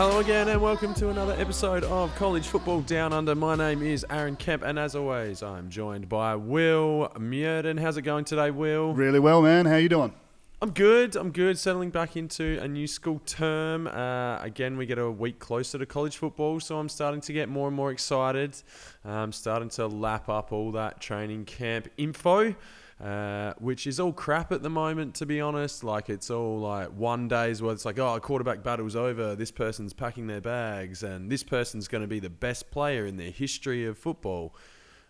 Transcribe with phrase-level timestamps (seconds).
[0.00, 3.34] Hello again, and welcome to another episode of College Football Down Under.
[3.34, 7.76] My name is Aaron Kemp, and as always, I'm joined by Will Murden.
[7.76, 8.94] How's it going today, Will?
[8.94, 9.66] Really well, man.
[9.66, 10.14] How you doing?
[10.62, 11.16] I'm good.
[11.16, 11.58] I'm good.
[11.58, 13.88] Settling back into a new school term.
[13.88, 17.50] Uh, again, we get a week closer to college football, so I'm starting to get
[17.50, 18.56] more and more excited.
[19.04, 22.54] I'm starting to lap up all that training camp info.
[23.00, 25.82] Uh, which is all crap at the moment, to be honest.
[25.82, 27.74] Like it's all like one day's worth.
[27.76, 29.34] It's like, oh, a quarterback battle's over.
[29.34, 33.16] This person's packing their bags, and this person's going to be the best player in
[33.16, 34.54] the history of football.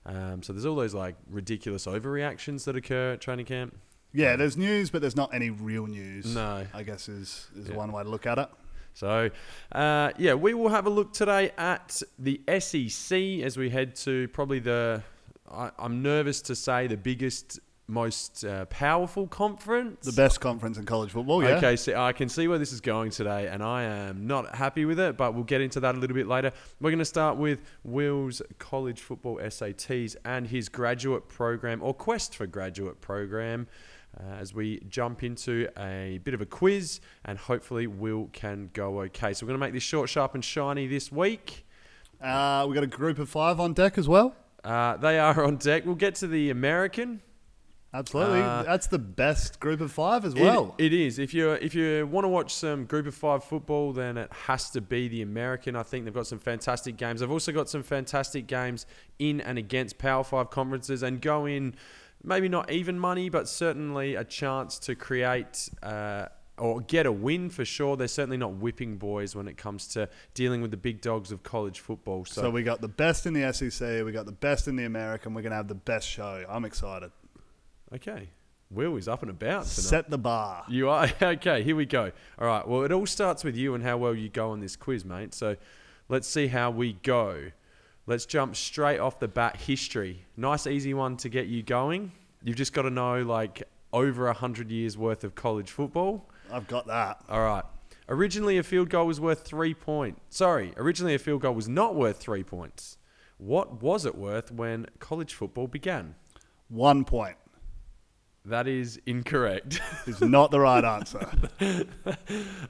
[0.06, 3.76] Um, so there's all those like ridiculous overreactions that occur at training camp.
[4.12, 6.32] Yeah, there's news, but there's not any real news.
[6.32, 6.66] No.
[6.72, 7.74] I guess is is Yeah.
[7.76, 8.48] one way to look at it.
[8.94, 9.30] So,
[9.72, 14.26] uh, yeah, we will have a look today at the SEC as we head to
[14.28, 15.02] probably the,
[15.50, 20.06] I, I'm nervous to say, the biggest, most uh, powerful conference.
[20.06, 21.42] The best conference in college football.
[21.42, 21.56] Yeah.
[21.56, 24.84] Okay, so I can see where this is going today, and I am not happy
[24.84, 26.52] with it, but we'll get into that a little bit later.
[26.80, 32.34] We're going to start with Will's college football SATs and his graduate program or quest
[32.34, 33.66] for graduate program.
[34.18, 39.02] Uh, as we jump into a bit of a quiz, and hopefully Will can go
[39.02, 39.32] okay.
[39.32, 41.64] So we're going to make this short, sharp, and shiny this week.
[42.20, 44.34] Uh, we got a group of five on deck as well.
[44.64, 45.86] Uh, they are on deck.
[45.86, 47.22] We'll get to the American.
[47.92, 48.40] Absolutely.
[48.40, 50.74] Uh, That's the best group of five as It- well.
[50.78, 51.18] it is.
[51.18, 54.70] If you if you want to watch some Group of Five football, then it has
[54.70, 55.74] to be the American.
[55.74, 57.18] I think they've got some fantastic games.
[57.20, 58.86] They've also got some fantastic games
[59.18, 61.74] in and against Power Five conferences, and go in
[62.22, 65.68] maybe not even money, but certainly a chance to create.
[65.82, 66.26] Uh,
[66.58, 67.96] or get a win for sure.
[67.96, 71.42] They're certainly not whipping boys when it comes to dealing with the big dogs of
[71.42, 72.26] college football.
[72.26, 74.04] So, so we got the best in the SEC.
[74.04, 75.32] We got the best in the American.
[75.32, 76.44] We're gonna have the best show.
[76.46, 77.12] I'm excited.
[77.94, 78.30] Okay,
[78.70, 79.88] Will is up and about tonight.
[79.88, 80.64] Set the bar.
[80.68, 81.62] You are okay.
[81.62, 82.12] Here we go.
[82.38, 82.66] All right.
[82.66, 85.34] Well, it all starts with you and how well you go on this quiz, mate.
[85.34, 85.56] So,
[86.08, 87.50] let's see how we go.
[88.06, 89.56] Let's jump straight off the bat.
[89.56, 92.12] History, nice, easy one to get you going.
[92.42, 96.28] You've just got to know like over a hundred years worth of college football.
[96.52, 97.22] I've got that.
[97.28, 97.64] All right.
[98.08, 100.20] Originally, a field goal was worth three points.
[100.30, 102.98] Sorry, originally a field goal was not worth three points.
[103.38, 106.16] What was it worth when college football began?
[106.68, 107.36] One point
[108.50, 109.80] That is incorrect.
[110.06, 111.28] It's not the right answer.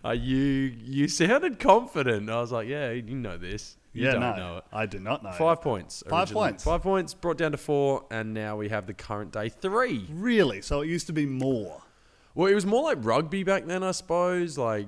[0.02, 0.38] Uh, you
[0.82, 2.30] you sounded confident.
[2.30, 3.76] I was like, yeah, you know this.
[3.92, 4.64] You yeah, don't no, know it.
[4.72, 5.32] I do not know.
[5.32, 6.02] Five points.
[6.08, 6.64] Five points.
[6.64, 10.06] Five points brought down to four, and now we have the current day three.
[10.10, 10.62] Really?
[10.62, 11.82] So it used to be more.
[12.34, 14.56] Well, it was more like rugby back then, I suppose.
[14.56, 14.86] Like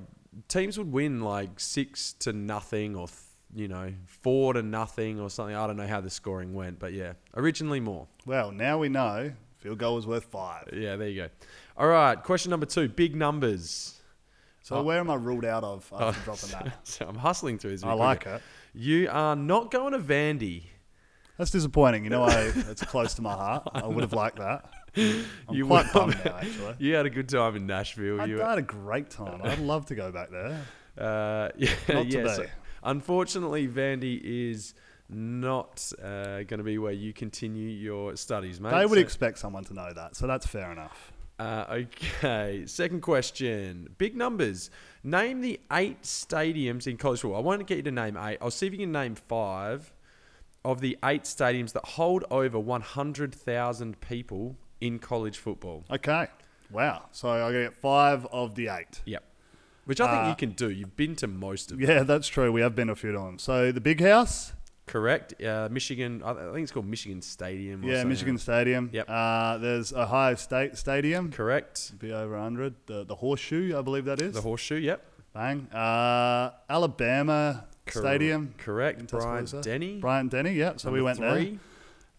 [0.49, 3.19] teams would win like six to nothing, or th-
[3.55, 5.55] you know four to nothing, or something.
[5.55, 8.09] I don't know how the scoring went, but yeah, originally more.
[8.25, 9.33] Well, now we know
[9.63, 10.69] field goal was worth five.
[10.73, 11.29] Yeah, there you go.
[11.77, 13.99] All right, question number two: big numbers.
[14.65, 14.83] So Oh.
[14.83, 16.79] where am I ruled out of after dropping that?
[16.85, 17.83] So I'm hustling through this.
[17.83, 18.41] I like it.
[18.75, 20.65] You are not going to Vandy.
[21.39, 22.05] That's disappointing.
[22.05, 23.67] You know, I it's close to my heart.
[23.75, 24.71] I would have liked that.
[24.97, 26.75] I'm You quite would bummed now, actually.
[26.79, 28.21] You had a good time in Nashville.
[28.21, 29.41] I, you, I had a great time.
[29.43, 30.61] I'd love to go back there.
[30.99, 32.35] uh, yeah, Not yeah, today.
[32.37, 32.47] so
[32.85, 34.75] unfortunately, Vandy is
[35.13, 38.71] not uh, going to be where you continue your studies, mate.
[38.71, 41.13] They would So- expect someone to know that, so that's fair enough.
[41.39, 43.95] uh, okay, second question.
[43.99, 44.71] Big numbers.
[45.05, 47.39] Name the eight stadiums in college football.
[47.41, 48.39] I won't get you to name eight.
[48.41, 49.93] I'll see if you can name five
[50.65, 55.85] of the eight stadiums that hold over 100,000 people in college football.
[55.91, 56.27] Okay.
[56.71, 57.07] Wow.
[57.13, 59.01] So I get five of the eight.
[59.05, 59.25] Yep.
[59.85, 60.71] Which I think Uh, you can do.
[60.71, 61.89] You've been to most of them.
[61.89, 62.53] Yeah, that's true.
[62.53, 63.39] We have been a few of them.
[63.39, 64.53] So the big house,
[64.93, 65.43] Correct.
[65.43, 67.83] Uh, Michigan, I think it's called Michigan Stadium.
[67.83, 68.09] Or yeah, something.
[68.11, 68.91] Michigan Stadium.
[68.93, 69.07] Yep.
[69.09, 71.99] Uh, there's Ohio State Stadium, Correct.
[71.99, 72.75] be over 100.
[72.85, 74.35] The the horseshoe, I believe that is.
[74.35, 75.03] The Horseshoe, yep.
[75.33, 75.67] Bang.
[75.73, 78.53] Uh, Alabama Cor- Stadium.
[78.59, 79.09] Correct.
[79.09, 79.97] Brian Denny.
[79.99, 80.53] Bryant Denny.
[80.53, 80.75] Yeah.
[80.77, 81.59] So we went three.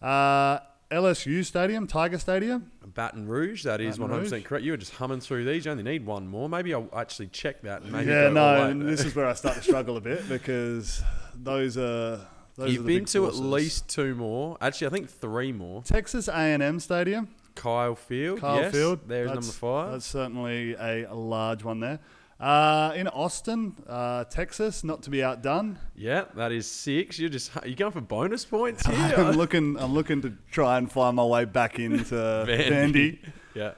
[0.00, 0.10] there.
[0.10, 0.58] Uh,
[0.90, 2.72] LSU Stadium, Tiger Stadium.
[2.84, 4.44] Baton Rouge, that is Baton 100% Rouge.
[4.44, 4.64] correct.
[4.64, 5.64] You were just humming through these.
[5.64, 6.48] You only need one more.
[6.48, 7.82] Maybe I'll actually check that.
[7.82, 11.02] And maybe yeah, no, and this is where I start to struggle a bit because
[11.36, 12.20] those are
[12.56, 13.40] those You've been to forces.
[13.40, 14.56] at least two more.
[14.60, 15.82] Actually, I think three more.
[15.82, 18.40] Texas A&M Stadium, Kyle Field.
[18.40, 19.00] Kyle yes, Field.
[19.08, 19.92] There's That's- number five.
[19.92, 21.98] That's certainly a, a large one there.
[22.40, 25.78] Uh, in Austin, uh, Texas, not to be outdone.
[25.96, 27.18] Yeah, that is six.
[27.18, 29.14] You're just you going for bonus points here?
[29.16, 32.14] I'm looking, I'm looking to try and find my way back into
[32.48, 33.20] Vandy.
[33.54, 33.72] yeah.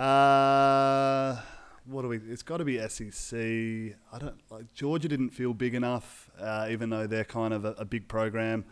[0.00, 1.40] Uh,
[1.86, 2.18] what do we?
[2.18, 3.38] It's got to be SEC.
[4.12, 5.08] I don't like Georgia.
[5.08, 8.64] Didn't feel big enough, uh, even though they're kind of a, a big program.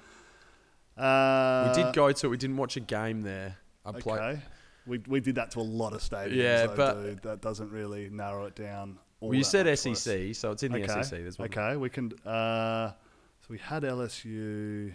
[0.97, 2.31] Uh, We did go to it.
[2.31, 3.57] We didn't watch a game there.
[3.85, 3.91] I.
[3.91, 4.41] Okay.
[4.87, 6.35] We, we did that to a lot of stadiums.
[6.37, 7.23] Yeah, though, but- dude.
[7.23, 8.99] that doesn't really narrow it down.
[9.21, 9.67] Well, you said.
[9.79, 11.03] SEC, so it's in the okay.
[11.03, 11.39] SEC.
[11.41, 12.11] Okay, we can.
[12.27, 12.93] Uh,
[13.41, 14.93] so we had LSU,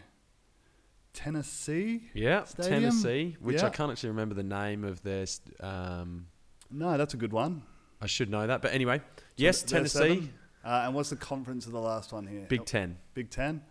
[1.13, 2.09] Tennessee.
[2.13, 2.81] Yeah, Stadium?
[2.81, 5.25] Tennessee, which I can't actually remember the name of their.
[5.25, 6.27] st- Um,
[6.71, 7.61] No, that's a good one.
[8.01, 9.01] I should know that, but anyway,
[9.37, 10.29] yes, Tennessee.
[10.63, 12.45] Uh, and what's the conference of the last one here?
[12.49, 12.97] Big Ten.
[13.13, 13.61] Big Ten.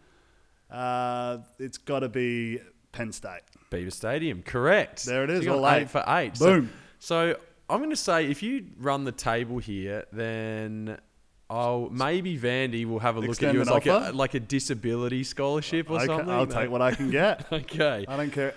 [0.70, 2.60] Uh, it's got to be
[2.92, 3.42] Penn State.
[3.70, 5.04] Beaver Stadium, correct.
[5.04, 5.82] There it is, So you got all eight.
[5.82, 6.36] eight for eight.
[6.36, 6.70] So- Boom.
[7.00, 7.36] So,
[7.68, 10.98] I'm going to say if you run the table here, then.
[11.50, 14.40] Oh, maybe Vandy will have a look Extend at you as like a, like a
[14.40, 16.30] disability scholarship or Okay, something.
[16.30, 17.46] I'll take what I can get.
[17.52, 18.06] okay.
[18.08, 18.54] I don't care.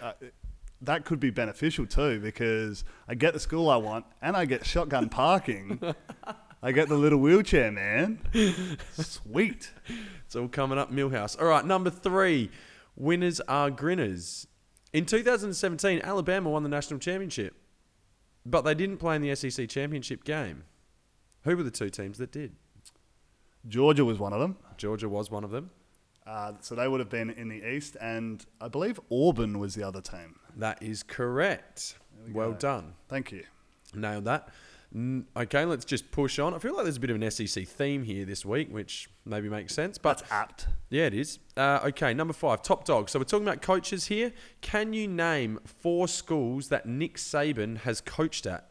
[0.81, 4.65] That could be beneficial too because I get the school I want and I get
[4.65, 5.79] shotgun parking.
[6.62, 8.19] I get the little wheelchair, man.
[8.94, 9.71] Sweet.
[10.25, 11.39] It's all coming up, Milhouse.
[11.39, 12.50] All right, number three.
[12.95, 14.47] Winners are grinners.
[14.91, 17.56] In 2017, Alabama won the national championship,
[18.45, 20.63] but they didn't play in the SEC championship game.
[21.44, 22.56] Who were the two teams that did?
[23.68, 24.57] Georgia was one of them.
[24.77, 25.69] Georgia was one of them.
[26.25, 29.83] Uh, so they would have been in the East, and I believe Auburn was the
[29.83, 30.39] other team.
[30.57, 31.95] That is correct.
[32.25, 32.57] we Well go.
[32.57, 32.94] done.
[33.07, 33.44] Thank you.
[33.94, 34.50] Nailed that.
[35.36, 36.54] Okay, let's just push on.
[36.54, 39.50] I feel like there's a bit of an SEC theme here this week, which maybe
[39.50, 39.98] makes sense.
[39.98, 40.68] But That's apt.
[40.89, 41.39] Yeah, it is.
[41.57, 43.09] Uh, okay, number five, top dog.
[43.09, 44.31] So we're talking about coaches here.
[44.62, 48.69] Can you name four schools that Nick Saban has coached at?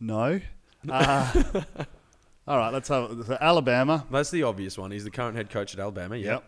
[0.00, 0.40] No.
[0.88, 1.30] Uh,
[2.48, 4.04] all right, let's have so Alabama.
[4.10, 4.90] That's the obvious one.
[4.90, 6.16] He's the current head coach at Alabama.
[6.16, 6.26] Yep.
[6.26, 6.44] Yep.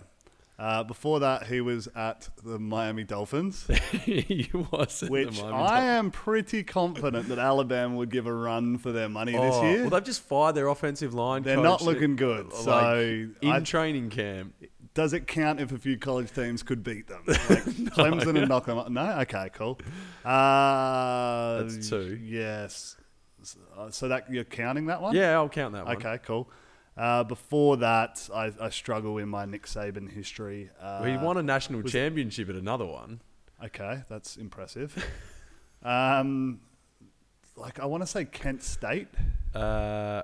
[0.57, 3.67] Uh, before that, he was at the Miami Dolphins,
[4.05, 5.03] he was.
[5.03, 9.09] at the which I am pretty confident that Alabama would give a run for their
[9.09, 9.81] money this Oh, year.
[9.81, 11.43] Well, they've just fired their offensive line.
[11.43, 12.53] They're not looking good.
[12.53, 12.99] like, So
[13.43, 14.55] in I, training camp,
[14.95, 17.23] does it count if a few college teams could beat them?
[17.27, 17.65] Like
[18.13, 18.89] Clemson and knock them up?
[18.91, 19.11] No?
[19.23, 19.81] Okay, cool.
[20.25, 22.17] Uh, That's two.
[22.23, 22.97] Yes.
[23.43, 25.15] So, uh, so that you're counting that one?
[25.15, 25.97] yeah, I'll count that one.
[25.97, 26.49] Okay, cool.
[26.97, 30.71] Uh, before that, I, I struggle in my Nick Saban history.
[30.81, 33.21] Uh, Well, he won a national was- championship at another one.
[33.65, 34.95] Okay, that's impressive.
[35.83, 36.61] um,
[37.57, 39.09] like I want to say Kent State.
[39.55, 40.23] Uh,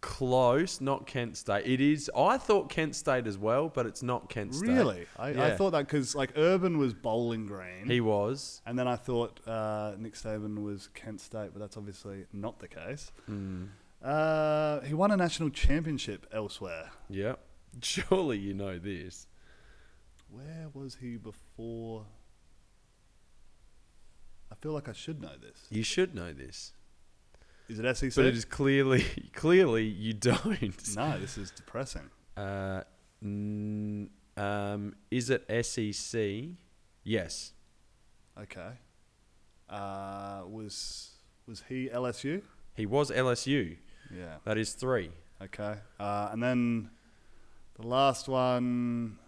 [0.00, 1.66] close, not Kent State.
[1.66, 2.10] It is.
[2.16, 4.68] I thought Kent State as well, but it's not Kent State.
[4.68, 5.06] Really?
[5.18, 8.60] I, I thought that because like Urban was Bowling Green, He was.
[8.66, 12.68] and then I thought uh, Nick Saban was Kent State, but that's obviously not the
[12.68, 13.10] case.
[13.26, 13.64] Hmm.
[14.02, 16.90] Uh, he won a national championship elsewhere.
[17.08, 17.34] Yeah.
[17.82, 19.26] Surely you know this.
[20.30, 22.04] Where was he before?
[24.50, 25.66] I feel like I should know this.
[25.70, 26.72] You should know this.
[27.68, 28.14] Is it SEC?
[28.14, 29.04] But it is clearly,
[29.34, 30.96] clearly you don't.
[30.96, 32.08] no, this is depressing.
[32.36, 32.82] Uh,
[33.22, 36.20] n- um, is it SEC?
[37.02, 37.52] Yes.
[38.40, 38.70] Okay.
[39.68, 41.10] Uh, was
[41.48, 42.42] was he LSU?
[42.74, 43.76] He was LSU.
[44.14, 44.36] Yeah.
[44.44, 45.10] That is three.
[45.42, 45.76] Okay.
[46.00, 46.90] Uh, and then
[47.78, 49.18] the last one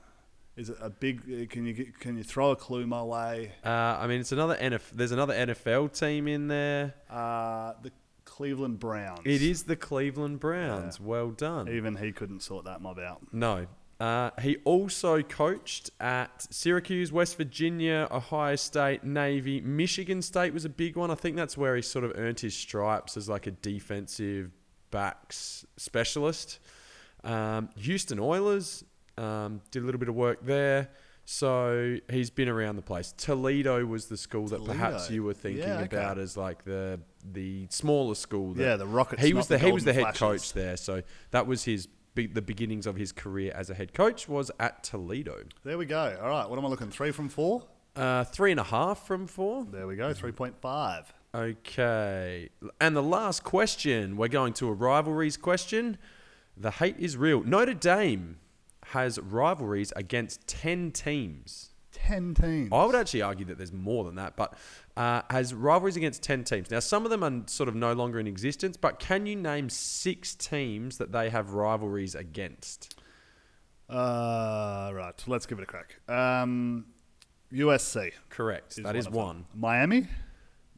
[0.58, 1.50] is it a big?
[1.50, 3.52] Can you can you throw a clue my way?
[3.64, 4.82] Uh, I mean, it's another NF.
[4.92, 6.94] There's another NFL team in there.
[7.08, 7.92] Uh, the
[8.24, 9.20] Cleveland Browns.
[9.24, 11.00] It is the Cleveland Browns.
[11.00, 11.68] Well done.
[11.68, 13.20] Even he couldn't sort that mob out.
[13.32, 13.66] No.
[14.00, 20.68] Uh, he also coached at Syracuse, West Virginia, Ohio State, Navy, Michigan State was a
[20.68, 21.10] big one.
[21.10, 24.52] I think that's where he sort of earned his stripes as like a defensive
[24.90, 26.58] backs specialist.
[27.24, 28.84] Um, Houston Oilers
[29.16, 30.88] um, did a little bit of work there.
[31.30, 33.12] So he's been around the place.
[33.18, 35.96] Toledo was the school that perhaps you were thinking Yeah, okay.
[35.98, 38.54] about as like the the smaller school.
[38.54, 39.22] That Yeah, the Rockets.
[39.22, 40.18] he was the, he was the head Flashes.
[40.20, 41.02] coach there, so
[41.32, 45.44] that was his the beginnings of his career as a head coach was at Toledo.
[45.64, 46.18] There we go.
[46.20, 46.48] All right.
[46.48, 46.90] What am I looking?
[46.90, 47.62] Three from four.
[47.94, 49.64] Uh, three and a half from four.
[49.70, 50.14] There we go.
[50.14, 51.12] Three point five.
[51.34, 52.48] Okay,
[52.80, 55.98] and the last question we're going to a rivalries question.
[56.56, 57.42] The hate is real.
[57.42, 58.38] Notre Dame
[58.86, 61.70] has rivalries against ten teams.
[61.92, 62.70] Ten teams.
[62.72, 64.54] I would actually argue that there's more than that, but
[64.96, 66.70] uh, has rivalries against 10 teams.
[66.70, 69.70] Now, some of them are sort of no longer in existence, but can you name
[69.70, 73.00] six teams that they have rivalries against?
[73.88, 75.14] Uh, right.
[75.26, 76.00] Let's give it a crack.
[76.08, 76.86] Um,
[77.52, 78.12] USC.
[78.28, 78.82] Correct.
[78.82, 79.22] that is of them.
[79.22, 79.44] one.
[79.54, 80.08] Miami.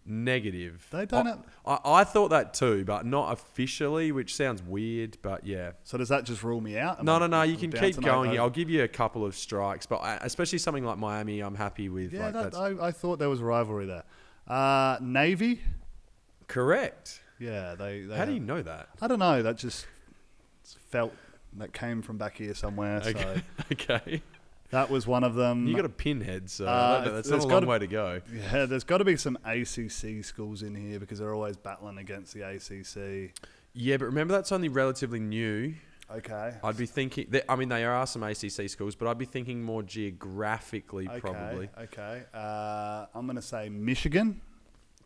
[0.07, 0.85] Negative.
[0.90, 5.19] They don't I, have- I, I thought that too, but not officially, which sounds weird,
[5.23, 5.73] but yeah.
[5.85, 6.99] So does that just rule me out?
[6.99, 7.42] Am No, no, no.
[7.42, 8.40] You I'm can keep going no- here.
[8.40, 11.88] I'll give you a couple of strikes, but I, especially something like Miami, I'm happy
[11.88, 12.12] with.
[12.12, 14.04] Yeah, like, that, that's I, I thought there was a rivalry there.
[14.49, 15.61] Uh, Navy.
[16.49, 17.21] correct.
[17.38, 18.02] Yeah, they.
[18.02, 18.88] they How do you know that?
[19.00, 19.42] I don't know.
[19.42, 19.87] That just
[20.90, 21.14] felt
[21.59, 23.02] that came from back here somewhere.
[23.02, 23.11] So
[23.73, 24.23] Okay.
[24.71, 25.67] that was one of them.
[25.67, 28.21] You got a pinhead, so Uh, that's not a long gotta- way to go.
[28.33, 32.35] yeah, there's got to be some ACC schools in here because they're always battling against
[32.35, 33.33] the ACC.
[33.73, 35.75] Yeah, but remember that's only relatively new.
[36.12, 36.55] Okay.
[36.65, 37.27] I'd be thinking.
[37.31, 41.21] That, I mean, there are some ACC schools, but I'd be thinking more geographically, okay.
[41.21, 41.71] probably.
[41.83, 42.25] Okay.
[42.35, 44.41] Uh, I'm going to say Michigan.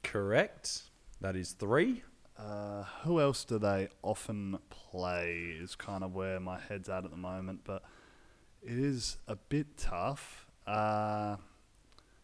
[0.03, 0.83] Correct.
[1.21, 2.03] That is three.
[2.39, 5.55] Uh, who else do they often play?
[5.61, 7.83] Is kind of where my head's at at the moment, but
[8.65, 10.47] it is a bit tough.
[10.67, 11.37] Uh,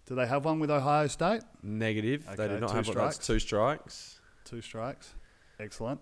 [0.07, 1.43] do they have one with Ohio State?
[1.63, 2.25] Negative.
[2.37, 2.97] they Okay, do not two have one.
[2.97, 4.21] That's two strikes.
[4.45, 5.15] Two strikes.
[5.59, 6.01] Excellent.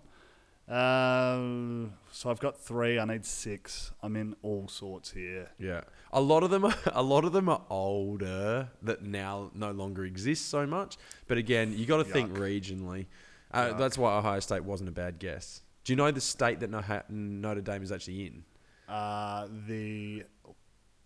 [0.67, 2.99] Um, so I've got three.
[2.99, 3.91] I need six.
[4.03, 5.49] I'm in all sorts here.
[5.57, 5.81] Yeah,
[6.13, 6.65] a lot of them.
[6.65, 10.97] Are, a lot of them are older that now no longer exist so much.
[11.27, 13.07] But again, you got to think regionally.
[13.51, 15.61] Uh, that's why Ohio State wasn't a bad guess.
[15.83, 16.69] Do you know the state that
[17.09, 18.43] Notre Dame is actually in?
[18.89, 20.23] Uh, the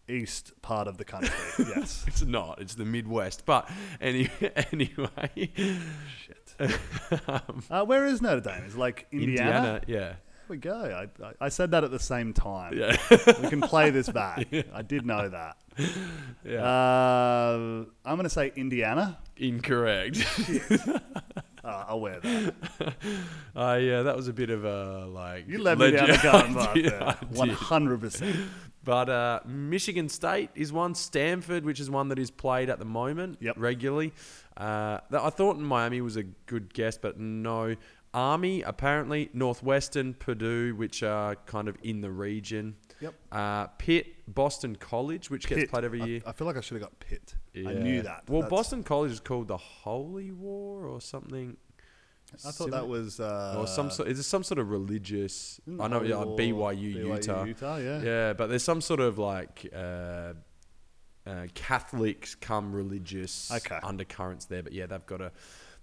[0.08, 1.32] east part of the country.
[1.76, 2.04] yes.
[2.08, 2.62] It's not.
[2.62, 3.46] It's the Midwest.
[3.46, 3.70] But
[4.02, 4.30] any,
[4.72, 5.52] anyway,
[6.26, 6.56] Shit.
[7.70, 8.64] Uh, where is Notre Dame?
[8.66, 9.80] Is it like Indiana?
[9.80, 9.82] Indiana.
[9.88, 10.14] Yeah.
[10.54, 10.72] We go.
[11.20, 12.78] I, I, I said that at the same time.
[12.78, 12.96] Yeah.
[13.42, 14.46] We can play this back.
[14.74, 15.58] I did know that.
[16.46, 16.64] yeah.
[16.64, 19.18] Uh, I'm going to say Indiana.
[19.38, 20.24] Incorrect.
[21.66, 22.54] Uh, I'll wear that.
[23.56, 25.48] Uh, yeah, that was a bit of a like.
[25.48, 27.18] You let me down the legend- gun did, there.
[27.32, 28.48] 100%.
[28.84, 30.94] But uh, Michigan State is one.
[30.94, 33.56] Stanford, which is one that is played at the moment Yep.
[33.58, 34.12] regularly.
[34.58, 37.78] Uh, I thought Miami was a good guess, but no.
[38.14, 39.30] Army, apparently.
[39.34, 42.76] Northwestern, Purdue, which are kind of in the region.
[43.02, 43.14] Yep.
[43.32, 46.22] Uh, Pitt, Boston College, which gets played every year.
[46.26, 47.36] I, feel like I should have got Pitt.
[47.56, 48.24] I knew that.
[48.30, 51.58] Well, That's- Boston College is called the Holy War or something.
[52.46, 53.20] I thought that was.
[53.20, 54.08] Uh, or some sort.
[54.08, 55.60] Is it some sort of religious?
[55.80, 57.44] I know, yeah, like BYU, Utah.
[57.44, 58.02] Utah, yeah.
[58.02, 60.34] Yeah, but there's some sort of like uh,
[61.28, 63.80] uh, Catholics come religious Okay.
[63.84, 64.64] undercurrents there.
[64.64, 65.32] But yeah, they've got a,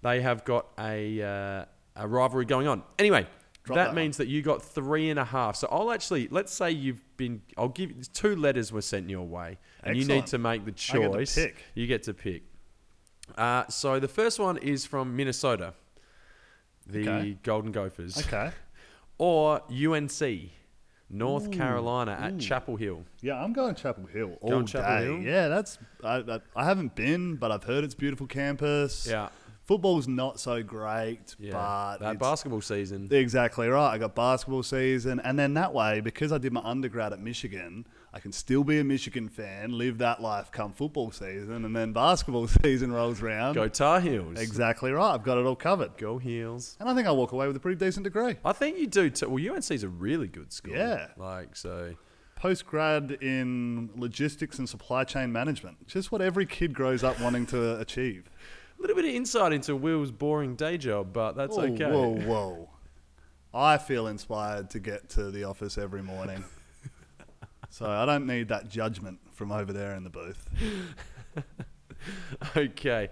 [0.01, 2.83] they have got a uh, a rivalry going on.
[2.99, 3.27] Anyway,
[3.67, 5.55] that, that means that you got three and a half.
[5.55, 7.41] So I'll actually let's say you've been.
[7.57, 10.71] I'll give you two letters were sent your way, and you need to make the
[10.71, 11.35] get choice.
[11.35, 11.55] pick.
[11.75, 12.43] You get to pick.
[13.37, 15.73] Uh, so the first one is from Minnesota,
[16.87, 17.37] the Okay.
[17.43, 18.51] Golden Gophers, Okay.
[19.17, 20.21] or UNC,
[21.09, 22.37] North Ooh, Carolina at ooh.
[22.39, 23.05] Chapel Hill.
[23.21, 25.03] Yeah, I'm going Chapel Hill all Chapel day.
[25.05, 25.19] Hill?
[25.21, 25.77] Yeah, that's.
[26.03, 29.07] I, I, I haven't been, but I've heard it's beautiful campus.
[29.09, 29.29] Yeah,
[29.63, 31.51] Football's not so great, yeah.
[31.53, 33.07] but that it's- basketball season.
[33.11, 33.93] Exactly right.
[33.93, 37.85] I got basketball season, and then that way, because I did my undergrad at Michigan,
[38.13, 41.93] I can still be a Michigan fan, live that life come football season, and then
[41.93, 43.53] basketball season rolls around.
[43.53, 44.39] Go Tar Heels.
[44.39, 45.13] Exactly right.
[45.13, 46.75] I've got it all covered, Go Heels.
[46.79, 48.35] and I think I'll walk away with a pretty decent degree.
[48.43, 49.29] I think you do too.
[49.29, 50.73] Well, UNC's a really good school.
[50.73, 51.07] Yeah.
[51.17, 51.95] Like so.
[52.35, 57.45] Post grad in logistics and supply chain management, just what every kid grows up wanting
[57.45, 58.30] to achieve.
[58.81, 61.85] A little bit of insight into Will's boring day job, but that's whoa, okay.
[61.85, 62.69] Whoa, whoa!
[63.53, 66.43] I feel inspired to get to the office every morning.
[67.71, 70.45] So I don't need that judgment from over there in the booth.
[72.57, 73.07] okay.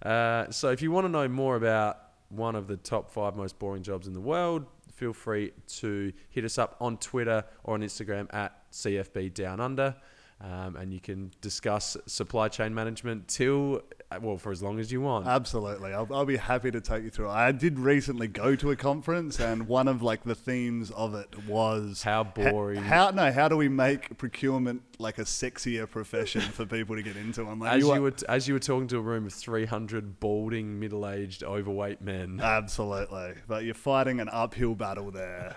[0.00, 3.58] Uh, so if you want to know more about one of the top five most
[3.58, 7.80] boring jobs in the world, feel free to hit us up on Twitter or on
[7.80, 9.96] Instagram at CFB Down Under.
[10.40, 13.82] Um, and you can discuss supply chain management till,
[14.22, 15.26] well, for as long as you want.
[15.26, 17.28] Absolutely, I'll, I'll be happy to take you through.
[17.30, 21.28] I did recently go to a conference, and one of like the themes of it
[21.46, 22.82] was How ha- boring.
[22.82, 23.30] how no?
[23.32, 27.44] How do we make procurement like a sexier profession for people to get into?
[27.46, 29.32] I'm like, as you, are- were t- as you were talking to a room of
[29.32, 32.40] 300 balding, middle-aged, overweight men.
[32.42, 35.56] absolutely, but you're fighting an uphill battle there.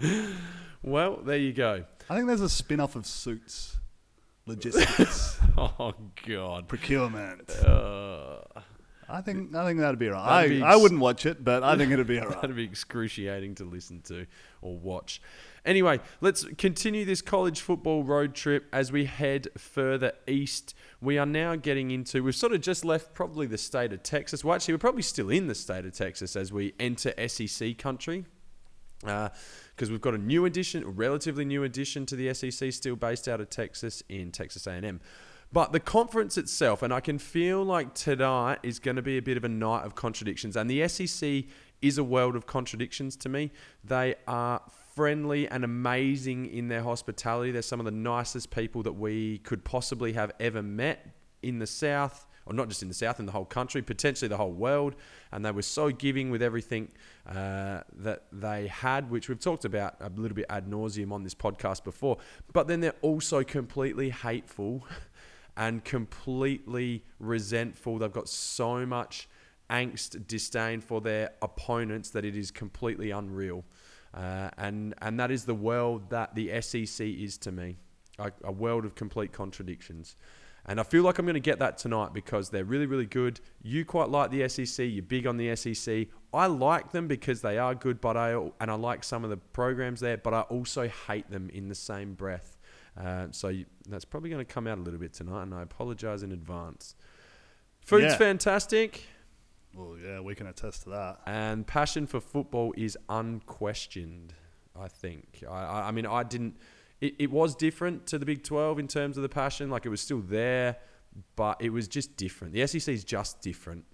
[0.82, 1.84] Well, there you go.
[2.10, 3.78] I think there's a spin off of Suits,
[4.46, 5.94] logistics, Oh
[6.26, 6.68] God.
[6.68, 7.50] procurement.
[7.50, 8.38] Uh,
[9.08, 10.42] I think I think that'd be alright.
[10.44, 12.40] That'd be I, I wouldn't watch it, but I think it'd be alright.
[12.40, 14.26] That'd be excruciating to listen to
[14.62, 15.20] or watch.
[15.66, 20.74] Anyway, let's continue this college football road trip as we head further east.
[21.00, 24.44] We are now getting into, we've sort of just left probably the state of Texas.
[24.44, 28.26] Well, actually, we're probably still in the state of Texas as we enter SEC country.
[29.74, 33.26] Because we've got a new addition, a relatively new addition to the SEC, still based
[33.26, 35.00] out of Texas in Texas A&M.
[35.52, 39.22] But the conference itself, and I can feel like tonight is going to be a
[39.22, 40.56] bit of a night of contradictions.
[40.56, 41.44] And the SEC
[41.80, 43.52] is a world of contradictions to me.
[43.84, 44.62] They are
[44.94, 47.50] friendly and amazing in their hospitality.
[47.50, 51.66] They're some of the nicest people that we could possibly have ever met in the
[51.66, 54.94] South, or not just in the South, in the whole country, potentially the whole world.
[55.32, 56.92] And they were so giving with everything
[57.26, 61.34] uh, that they had, which we've talked about a little bit ad nauseum on this
[61.34, 62.18] podcast before.
[62.52, 64.86] But then they're also completely hateful
[65.56, 67.98] and completely resentful.
[67.98, 69.28] They've got so much
[69.70, 73.64] angst, disdain for their opponents that it is completely unreal.
[74.12, 77.76] Uh, and and that is the world that the SEC is to me,
[78.18, 80.16] a, a world of complete contradictions.
[80.66, 83.38] And I feel like I'm going to get that tonight because they're really, really good.
[83.62, 84.86] You quite like the SEC.
[84.88, 86.06] You're big on the SEC.
[86.32, 89.36] I like them because they are good, but I and I like some of the
[89.36, 92.56] programs there, but I also hate them in the same breath.
[92.98, 95.62] Uh, so you, that's probably going to come out a little bit tonight, and I
[95.62, 96.94] apologize in advance.
[97.80, 98.16] Food's Yeah.
[98.16, 99.02] fantastic,
[99.74, 101.18] Well, yeah, we can attest to that.
[101.26, 104.32] and passion for football is unquestioned.
[104.76, 105.44] I think.
[105.48, 106.56] I, I, I mean, I didn't.
[107.04, 109.68] It, it was different to the Big Twelve in terms of the passion.
[109.68, 110.76] Like it was still there,
[111.36, 112.54] but it was just different.
[112.54, 113.84] The SEC is just different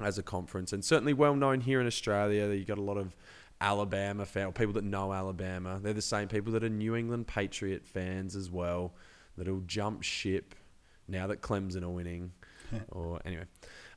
[0.00, 2.52] as a conference, and certainly well known here in Australia.
[2.52, 3.16] You got a lot of
[3.60, 5.78] Alabama fan, or people that know Alabama.
[5.80, 8.94] They're the same people that are New England Patriot fans as well.
[9.36, 10.56] That'll jump ship
[11.06, 12.32] now that Clemson are winning.
[12.88, 13.44] or anyway.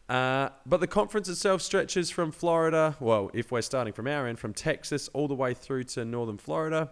[0.07, 4.37] Uh, but the conference itself stretches from Florida, well, if we're starting from our end,
[4.37, 6.91] from Texas all the way through to northern Florida.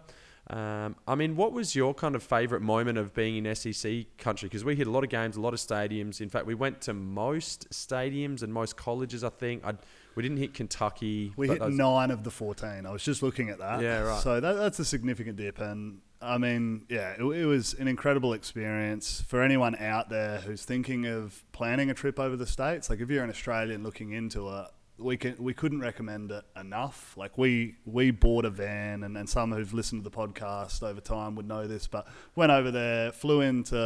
[0.50, 4.48] Um, I mean, what was your kind of favourite moment of being in SEC country?
[4.48, 6.20] Because we hit a lot of games, a lot of stadiums.
[6.20, 9.24] In fact, we went to most stadiums and most colleges.
[9.24, 9.74] I think I
[10.14, 11.32] we didn't hit Kentucky.
[11.36, 12.86] We hit those- nine of the 14.
[12.86, 13.80] I was just looking at that.
[13.80, 14.22] Yeah, right.
[14.22, 15.58] So that, that's a significant dip.
[15.60, 20.64] And I mean, yeah, it, it was an incredible experience for anyone out there who's
[20.64, 22.90] thinking of planning a trip over the States.
[22.90, 24.66] Like if you're an Australian looking into it,
[24.98, 27.16] we can we couldn't recommend it enough.
[27.16, 31.00] Like we we bought a van, and, and some who've listened to the podcast over
[31.00, 33.76] time would know this, but went over there, flew into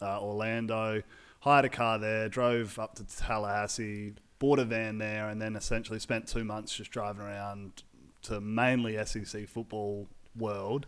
[0.00, 1.02] uh, Orlando,
[1.40, 5.98] hired a car there, drove up to Tallahassee, bought a van there, and then essentially
[5.98, 7.82] spent two months just driving around
[8.22, 10.86] to mainly SEC football world,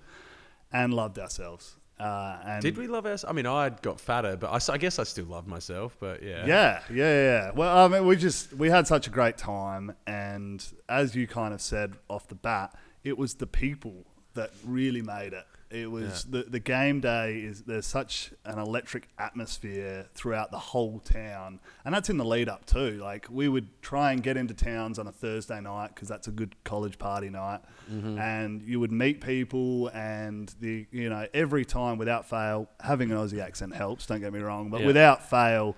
[0.73, 1.77] and loved ourselves.
[2.03, 3.25] Uh, and Did we love us?
[3.27, 5.97] I mean, I got fatter, but I guess I still loved myself.
[6.01, 7.23] But yeah, Yeah, yeah, yeah.
[7.47, 7.51] yeah.
[7.55, 11.55] Well, I mean, we just we had such a great time, and as you kind
[11.55, 15.45] of said off the bat, it was the people that really made it.
[15.73, 20.99] It was the the game day is there's such an electric atmosphere throughout the whole
[20.99, 22.99] town, and that's in the lead up too.
[23.03, 26.31] Like we would try and get into towns on a Thursday night because that's a
[26.31, 28.19] good college party night, mm-hmm.
[28.19, 33.17] and you would meet people, and the you know every time without fail having an
[33.17, 34.05] Aussie accent helps.
[34.05, 34.89] Don't get me wrong, but Yeah.
[34.89, 35.77] without fail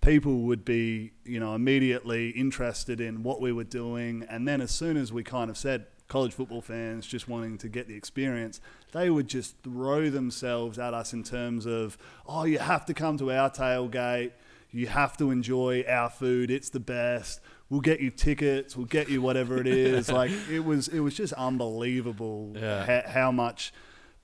[0.00, 4.24] people would be, you know, immediately interested in what we were doing.
[4.28, 7.68] And then as soon as we kind of said college football fans just wanting to
[7.68, 8.60] get the experience,
[8.92, 13.16] they would just throw themselves at us in terms of, oh, you have to come
[13.18, 14.32] to our tailgate.
[14.70, 16.50] You have to enjoy our food.
[16.50, 17.40] It's the best.
[17.70, 18.76] We'll get you tickets.
[18.76, 20.10] We'll get you whatever it is.
[20.20, 22.84] like it was, it was just unbelievable Yeah.
[22.84, 23.72] how, how much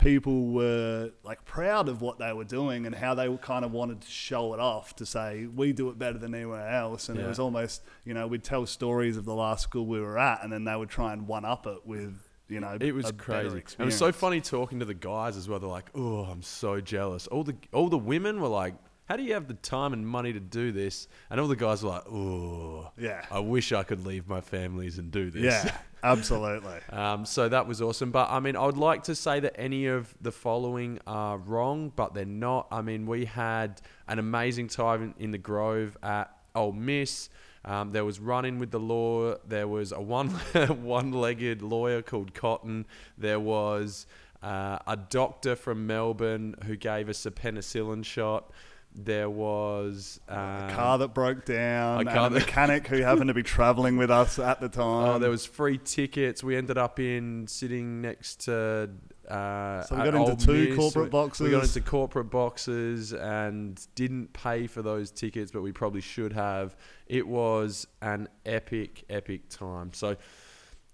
[0.00, 4.00] people were like proud of what they were doing and how they kind of wanted
[4.00, 7.26] to show it off to say we do it better than anywhere else and it
[7.26, 10.52] was almost you know we'd tell stories of the last school we were at and
[10.52, 12.14] then they would try and one up it with
[12.48, 13.62] you know It was a crazy.
[13.78, 15.60] It was so funny talking to the guys as well.
[15.60, 18.74] They're like, "Oh, I'm so jealous." All the all the women were like,
[19.10, 21.82] "How do you have the time and money to do this?" And all the guys
[21.82, 23.26] were like, "Oh, Yeah.
[23.30, 27.66] I wish I could leave my families and do this." yeah absolutely Um, so that
[27.66, 28.10] was awesome.
[28.12, 31.92] But I mean, I would like to say that any of the following are wrong,
[31.94, 32.68] but they're not.
[32.70, 37.28] I mean, we had an amazing time in, in the Grove at Ole Miss.
[37.64, 39.34] Um, there was running with the law.
[39.46, 40.28] There was a one
[40.82, 42.86] one-legged lawyer called Cotton.
[43.18, 44.06] There was
[44.42, 48.50] uh, a doctor from Melbourne who gave us a penicillin shot.
[48.94, 53.34] There was um, a car that broke down a and a mechanic who happened to
[53.34, 56.42] be traveling with us at the time Oh, there was free tickets.
[56.42, 58.90] We ended up in sitting next to.
[59.28, 60.76] Uh, So we got into two Miss.
[60.76, 61.44] corporate boxes.
[61.44, 66.32] We got into corporate boxes and didn't pay for those tickets, but we probably should
[66.32, 66.74] have.
[67.06, 69.92] It was an epic, epic time.
[69.92, 70.16] So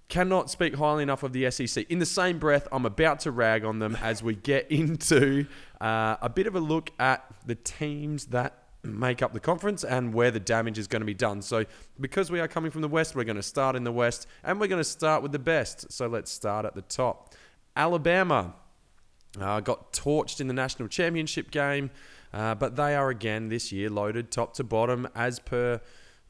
[0.08, 1.90] cannot speak highly enough of the SEC.
[1.90, 5.46] In the same breath, I'm about to rag on them as we get into
[5.80, 10.14] uh, a bit of a look at the teams that make up the conference and
[10.14, 11.42] where the damage is going to be done.
[11.42, 11.64] So,
[12.00, 14.60] because we are coming from the West, we're going to start in the West and
[14.60, 15.90] we're going to start with the best.
[15.92, 17.34] So, let's start at the top.
[17.74, 18.54] Alabama
[19.40, 21.90] uh, got torched in the national championship game,
[22.32, 25.80] uh, but they are again this year loaded top to bottom as per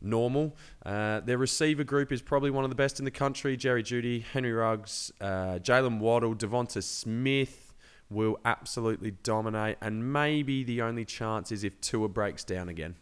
[0.01, 0.57] normal.
[0.85, 3.57] Uh, their receiver group is probably one of the best in the country.
[3.57, 7.75] Jerry Jeudy, Henry Ruggs, uh, Jaylen Waddle, Devonta Smith
[8.09, 12.95] will absolutely dominate, and maybe the only chance is if Tua breaks down again.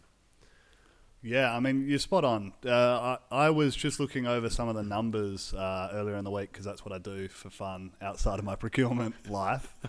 [1.23, 2.53] Yeah, I mean, you're spot on.
[2.65, 6.31] Uh, I, I was just looking over some of the numbers uh, earlier in the
[6.31, 9.75] week because that's what I do for fun outside of my procurement life.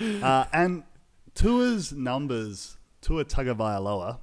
[0.00, 0.82] Uh, and
[1.34, 4.18] Tua's numbers, Tua Tagovailoa,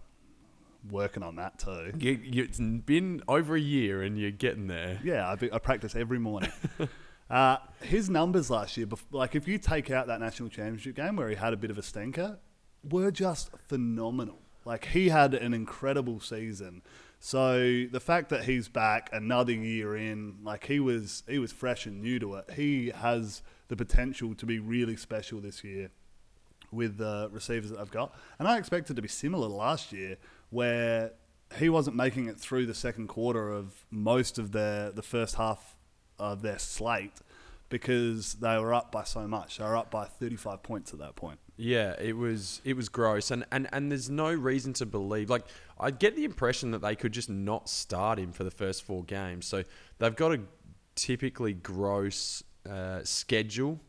[0.90, 1.92] working on that too.
[1.98, 5.00] You, you, it's been over a year and you're getting there.
[5.04, 6.52] Yeah, I, be, I practice every morning.
[7.30, 11.30] uh, his numbers last year, like if you take out that national championship game where
[11.30, 12.40] he had a bit of a stinker,
[12.90, 14.40] were just phenomenal.
[14.66, 16.82] Like he had an incredible season.
[17.20, 21.86] So the fact that he's back another year in, like he was, he was fresh
[21.86, 22.52] and new to it.
[22.56, 25.90] He has the potential to be really special this year
[26.72, 28.14] with the receivers that I've got.
[28.40, 30.18] And I expect it to be similar last year,
[30.50, 31.14] where
[31.58, 35.76] he wasn't making it through the second quarter of most of their the first half
[36.20, 37.14] of their slate
[37.70, 39.58] because they were up by so much.
[39.58, 41.40] They were up by 35 points at that point.
[41.58, 45.30] Yeah, it was it was gross, and, and and there's no reason to believe.
[45.30, 45.46] Like
[45.80, 49.04] I get the impression that they could just not start him for the first four
[49.04, 49.48] games.
[49.48, 49.64] So
[49.98, 50.42] they've got a
[50.96, 53.80] typically gross uh, schedule,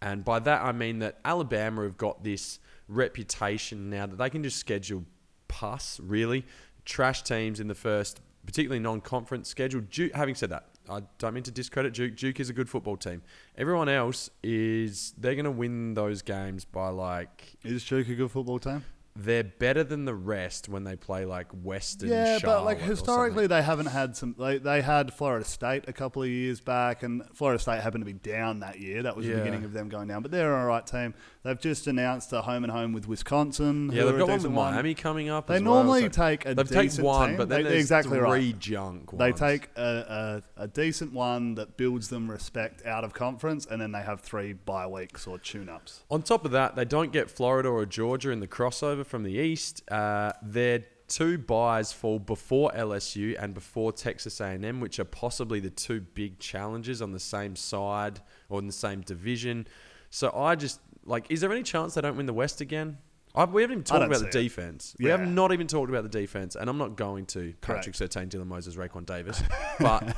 [0.00, 4.42] and by that I mean that Alabama have got this reputation now that they can
[4.42, 5.04] just schedule
[5.50, 6.46] pus really
[6.84, 9.80] trash teams in the first, particularly non-conference schedule.
[9.82, 12.16] Duke, having said that, I don't mean to discredit Duke.
[12.16, 13.22] Duke is a good football team.
[13.58, 18.30] Everyone else is they're going to win those games by like Is Duke a good
[18.30, 18.84] football team?
[19.16, 22.08] they're better than the rest when they play like Western.
[22.08, 24.34] Yeah, but like historically, they haven't had some.
[24.38, 28.06] They, they had Florida State a couple of years back, and Florida State happened to
[28.06, 29.02] be down that year.
[29.02, 30.22] That was the beginning of them going down.
[30.22, 31.14] But they're an all right team.
[31.42, 33.90] They've just announced a home and home with Wisconsin.
[33.92, 35.46] yeah, who they've are a got one with decent Miami coming up.
[35.46, 37.36] They as well, normally so take a they've taken decent one, team.
[37.38, 38.58] but then They- there's exactly three right.
[38.58, 39.10] junk.
[39.12, 39.40] They ones.
[39.40, 43.90] take a, a, a decent one that builds them respect out of conference, and then
[43.92, 46.04] they have three bye weeks or tune ups.
[46.10, 49.32] On top of that, they don't get Florida or Georgia in the crossover from the
[49.32, 49.82] East.
[49.90, 55.70] Uh, their two buys fall before LSU and before Texas A&M, which are possibly the
[55.70, 59.66] two big challenges on the same side or in the same division.
[60.10, 62.98] So I just like, is there any chance they don't win the West again?
[63.34, 64.32] I, we haven't even talked about the it.
[64.32, 64.96] defense.
[64.98, 67.54] We have not even talked about the defense, and I'm not going to.
[67.60, 69.42] Patrick Surtain, Dylan Moses, Raekwon Davis,
[69.78, 70.16] but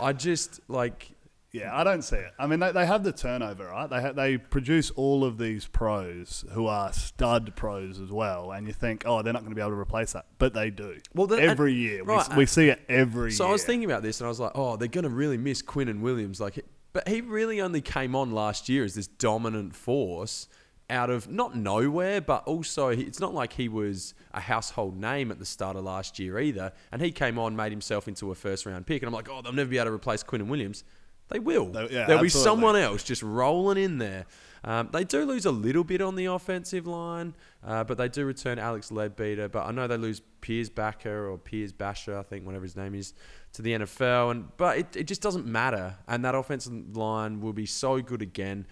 [0.00, 1.12] I just like
[1.52, 2.32] Yeah, I don't see it.
[2.36, 3.88] I mean, they, they have the turnover, right?
[3.88, 8.66] They ha- they produce all of these pros who are stud pros as well, and
[8.66, 10.98] you think, oh, they're not going to be able to replace that, but they do.
[11.14, 13.36] Well, every and- year right, we, we see it every year.
[13.36, 13.50] So year.
[13.50, 15.62] I was thinking about this, and I was like, oh, they're going to really miss
[15.62, 16.40] Quinnen Williams.
[16.40, 20.48] Like, but he really only came on last year as this dominant force
[20.90, 25.38] out of not nowhere, but also it's not like he was a household name at
[25.38, 26.72] the start of last year either.
[26.90, 29.42] And he came on, made himself into a first round pick, and I'm like, oh,
[29.42, 30.84] they'll never be able to replace Quinnen Williams.
[31.28, 31.66] They will.
[31.66, 34.24] They- yeah, There'll be someone else just rolling in there.
[34.64, 38.24] Um, they do lose a little bit on the offensive line, uh, but they do
[38.24, 39.48] return Alex Ledbeater.
[39.48, 42.94] But I know they lose Piers Backer or Piers Basher, I think, whatever his name
[42.94, 43.14] is,
[43.52, 44.30] to the NFL.
[44.32, 45.96] And but it, it just doesn't matter.
[46.08, 48.66] And that offensive line will be so good again.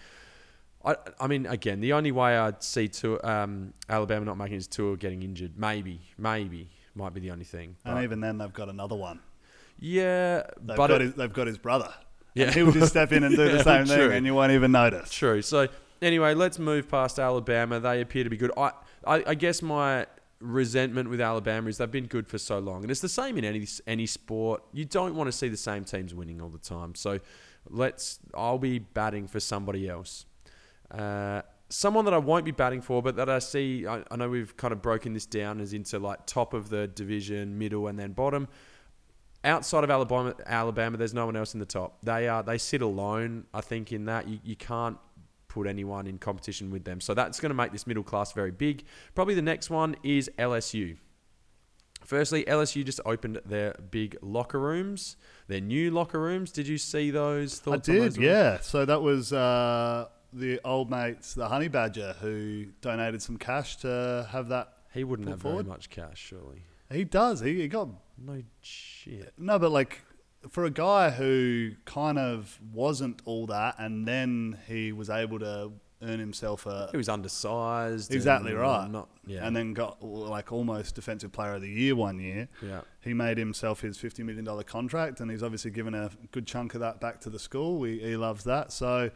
[0.85, 4.59] I, I mean, again, the only way I'd see to um, Alabama not making it
[4.59, 5.57] is Tua getting injured.
[5.57, 7.75] Maybe, maybe might be the only thing.
[7.85, 9.19] and even then, they've got another one.
[9.79, 11.93] yeah, They've, but got, it- his, they've got his brother.
[12.37, 12.51] Yeah.
[12.51, 13.95] He'll just step in and do Yeah, the same true.
[13.95, 15.09] thing, and you won't even notice.
[15.11, 15.41] True.
[15.41, 15.67] So
[16.01, 17.79] anyway, let's move past Alabama.
[17.79, 18.51] They appear to be good.
[18.57, 18.71] I,
[19.05, 20.05] I, I guess my
[20.39, 23.45] resentment with Alabama is they've been good for so long, and it's the same in
[23.45, 24.63] any any sport.
[24.73, 26.95] You don't want to see the same teams winning all the time.
[26.95, 27.19] So
[27.69, 28.19] let's.
[28.35, 30.25] I'll be batting for somebody else.
[30.91, 33.85] Uh, someone that I won't be batting for, but that I see.
[33.87, 36.87] I, I know we've kind of broken this down as into like top of the
[36.87, 38.47] division, middle, and then bottom
[39.47, 41.97] outside of Alabama, Alabama, there's no one else in the top.
[42.03, 43.45] They are they sit alone.
[43.53, 44.97] I think in that you, you can't
[45.47, 47.01] put anyone in competition with them.
[47.01, 48.83] So that's going to make this middle class very big.
[49.15, 50.97] Probably the next one is LSU.
[52.03, 56.51] Firstly, LSU just opened their big locker rooms, their new locker rooms.
[56.51, 57.59] Did you see those?
[57.61, 58.25] I Thoughts on did, those ones?
[58.25, 58.59] yeah.
[58.61, 64.27] So that was uh, the old mates, the Honey Badger, who donated some cash to
[64.31, 64.73] have that.
[64.93, 65.65] He wouldn't have forward?
[65.65, 66.63] very much cash, surely.
[66.91, 67.41] He does.
[67.41, 69.33] He, he got No shit.
[69.37, 70.01] no, but like
[70.49, 75.71] for a guy who kind of wasn't all that, and then he was able to
[76.01, 78.13] earn himself a He was undersized.
[78.13, 79.45] exactly and right, Not yeah.
[79.47, 82.47] and then got like almost defensive player of the year one year.
[82.61, 82.81] yeah.
[83.01, 86.73] He made himself his fifty million dollar contract, and he's obviously given a good chunk
[86.75, 87.83] of that back to the school.
[87.83, 89.09] He, he loves that, so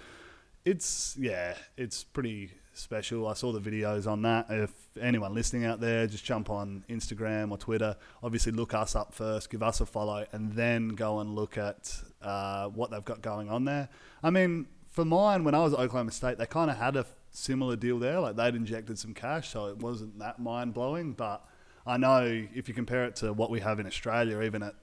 [0.65, 3.27] it's yeah, it's pretty special.
[3.27, 4.47] I saw the videos on that.
[4.49, 7.95] If anyone listening out there, just jump on Instagram or Twitter.
[8.23, 12.01] Obviously, look us up first, give us a follow, and then go and look at
[12.21, 13.89] uh, what they've got going on there.
[14.23, 17.05] I mean, for mine, when I was at Oklahoma State, they kind of had a
[17.31, 18.19] similar deal there.
[18.19, 21.13] Like they'd injected some cash, so it wasn't that mind blowing.
[21.13, 21.45] But
[21.85, 24.75] I know if you compare it to what we have in Australia, even at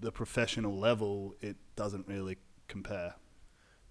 [0.00, 3.14] the professional level, it doesn't really compare.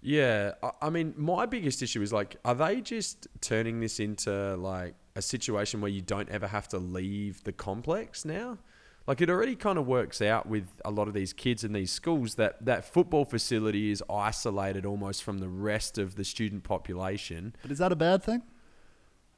[0.00, 4.56] Yeah, I, I mean, my biggest issue is like, are they just turning this into
[4.56, 8.58] like a situation where you don't ever have to leave the complex now?
[9.06, 11.90] Like it already kind of works out with a lot of these kids in these
[11.90, 17.56] schools that that football facility is isolated almost from the rest of the student population.
[17.62, 18.42] But is that a bad thing?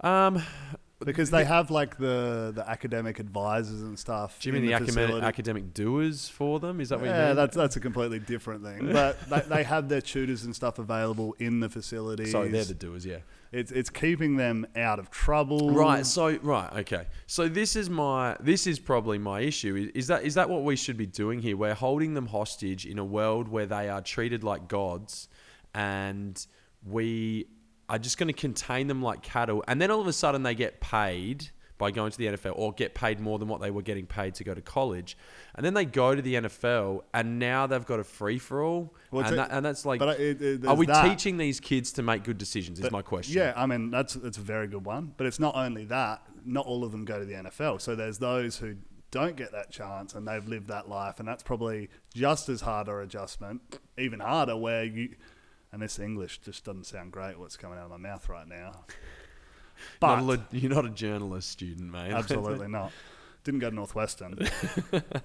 [0.01, 0.43] Um,
[1.13, 4.39] Because they have like the, the academic advisors and stuff.
[4.41, 5.27] do you mean the, academic, facility.
[5.27, 6.81] academic doers for them?
[6.81, 7.37] Is that what you yeah, mean?
[7.37, 8.93] that's that's a completely different thing.
[8.93, 12.33] But they, they have their tutors and stuff available in the facilities.
[12.33, 13.05] Sorry, they're the doers.
[13.05, 13.19] Yeah.
[13.53, 15.73] it's it's keeping them out of trouble.
[15.73, 16.07] Right.
[16.07, 16.73] So right.
[16.81, 17.07] Okay.
[17.27, 19.77] So this is my this is probably my issue.
[19.77, 21.57] Is, is that is that what we should be doing here?
[21.57, 25.29] We're holding them hostage in a world where they are treated like gods,
[25.75, 26.45] and
[26.85, 27.47] we
[27.89, 29.63] are just going to contain them like cattle.
[29.69, 32.73] And then all of a sudden they get paid by going to the NFL or
[32.73, 35.17] get paid more than what they were getting paid to go to college.
[35.57, 38.95] And then they go to the NFL and now they've got a free for all.
[39.11, 41.03] Well, and, that, and that's like, But uh, it, it, are we that.
[41.09, 42.79] teaching these kids to make good decisions?
[42.79, 43.37] Is But- my question.
[43.37, 45.13] Yeah, I mean that's that's a very good one.
[45.17, 46.23] But it's not only that.
[46.45, 47.81] Not all of them go to the NFL.
[47.81, 48.77] So there's those who
[49.11, 52.87] don't get that chance and they've lived that life, and that's probably just as hard
[52.89, 53.61] a adjustment,
[53.99, 54.57] even harder.
[54.57, 55.17] Where you
[55.73, 57.39] and this English just doesn't sound great.
[57.39, 58.85] What's coming out of my mouth right now?
[60.01, 62.13] But Not a you're not a journalist student, mate.
[62.13, 62.93] Absolutely not.
[63.43, 64.39] Didn't go to Northwestern.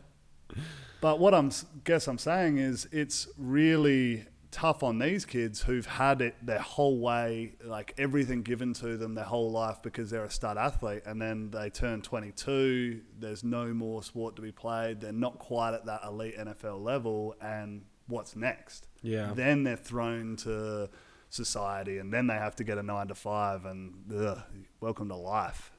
[1.01, 1.51] but what I'm
[1.83, 6.99] guess I'm saying is it's really tough on these kids who've had it their whole
[6.99, 11.21] way, like everything given to them their whole life because they're a stud athlete, and
[11.21, 13.01] then they turn 22.
[13.19, 15.01] There's no more sport to be played.
[15.01, 18.87] They're not quite at that elite NFL level, and what's next?
[19.01, 19.31] Yeah.
[19.33, 20.89] Then they're thrown to
[21.29, 24.41] society, and then they have to get a nine to five, and ugh,
[24.79, 25.71] welcome to life.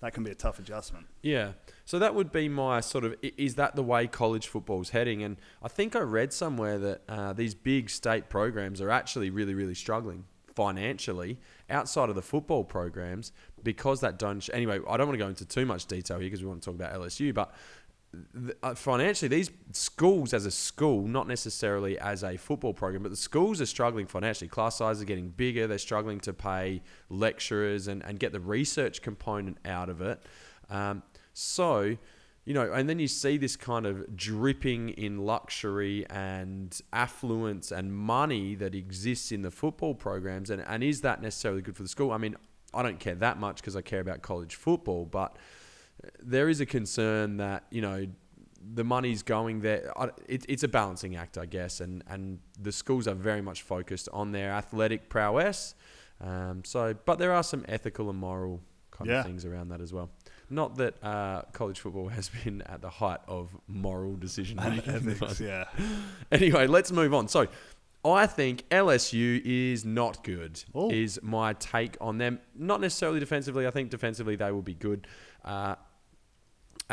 [0.00, 1.06] That can be a tough adjustment.
[1.22, 1.52] Yeah.
[1.86, 5.22] So that would be my sort of is that the way college football's heading?
[5.22, 9.54] And I think I read somewhere that uh, these big state programs are actually really,
[9.54, 11.38] really struggling financially
[11.70, 13.32] outside of the football programs
[13.62, 14.46] because that don't.
[14.52, 16.66] Anyway, I don't want to go into too much detail here because we want to
[16.66, 17.54] talk about LSU, but.
[18.62, 23.16] Uh, Financially, these schools as a school, not necessarily as a football program, but the
[23.16, 24.48] schools are struggling financially.
[24.48, 25.66] Class sizes are getting bigger.
[25.66, 30.22] They're struggling to pay lecturers and, and get the research component out of it.
[30.70, 31.96] Um, so,
[32.44, 37.94] you know, and then you see this kind of dripping in luxury and affluence and
[37.94, 40.50] money that exists in the football programs.
[40.50, 42.12] And, and is that necessarily good for the school?
[42.12, 42.36] I mean,
[42.74, 45.36] I don't care that much because I care about college football, but
[46.22, 48.06] there is a concern that, you know,
[48.74, 49.92] the money's going there.
[50.26, 54.08] It, it's a balancing act, I guess, and, and the schools are very much focused
[54.12, 55.74] on their athletic prowess.
[56.20, 59.20] Um, so, but there are some ethical and moral kind Yeah.
[59.20, 60.10] of things around that as well.
[60.48, 64.94] Not that uh, college football has been at the height of moral decision making.
[64.94, 65.64] Ethics, yeah.
[66.32, 67.28] anyway, let's move on.
[67.28, 67.48] So,
[68.06, 70.62] I think LSU is not good.
[70.74, 70.90] Oh.
[70.90, 72.38] Is my take on them.
[72.54, 73.66] Not necessarily defensively.
[73.66, 75.06] I think defensively they will be good.
[75.42, 75.76] Uh,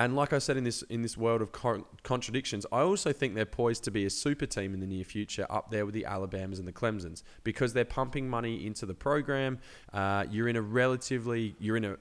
[0.04, 3.36] and like I said in this in this world of con- contradictions, I also think
[3.36, 6.06] they're poised to be a super team in the near future, up there with the
[6.06, 9.60] Alabamas and the Clemsons, because they're pumping money into the program.
[9.94, 11.98] Uh, you're in a relatively, you're in a,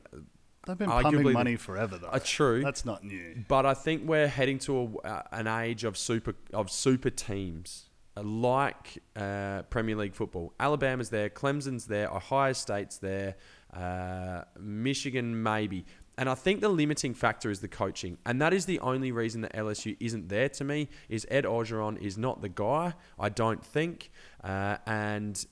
[0.67, 2.11] They've been pumping money forever, though.
[2.13, 2.63] a true.
[2.63, 3.45] That's not new.
[3.49, 7.89] But I think we're heading to a, uh, an age of super of super teams,
[8.17, 10.53] uh, like uh, Premier League football.
[10.61, 13.37] Alabama's there, Clemson's there, Ohio State's there,
[13.75, 15.87] uh, Michigan maybe.
[16.21, 19.41] And I think the limiting factor is the coaching, and that is the only reason
[19.41, 20.91] that LSU isn't there to me.
[21.09, 22.93] Is Ed Orgeron is not the guy.
[23.19, 24.11] I don't think,
[24.45, 25.43] uh, and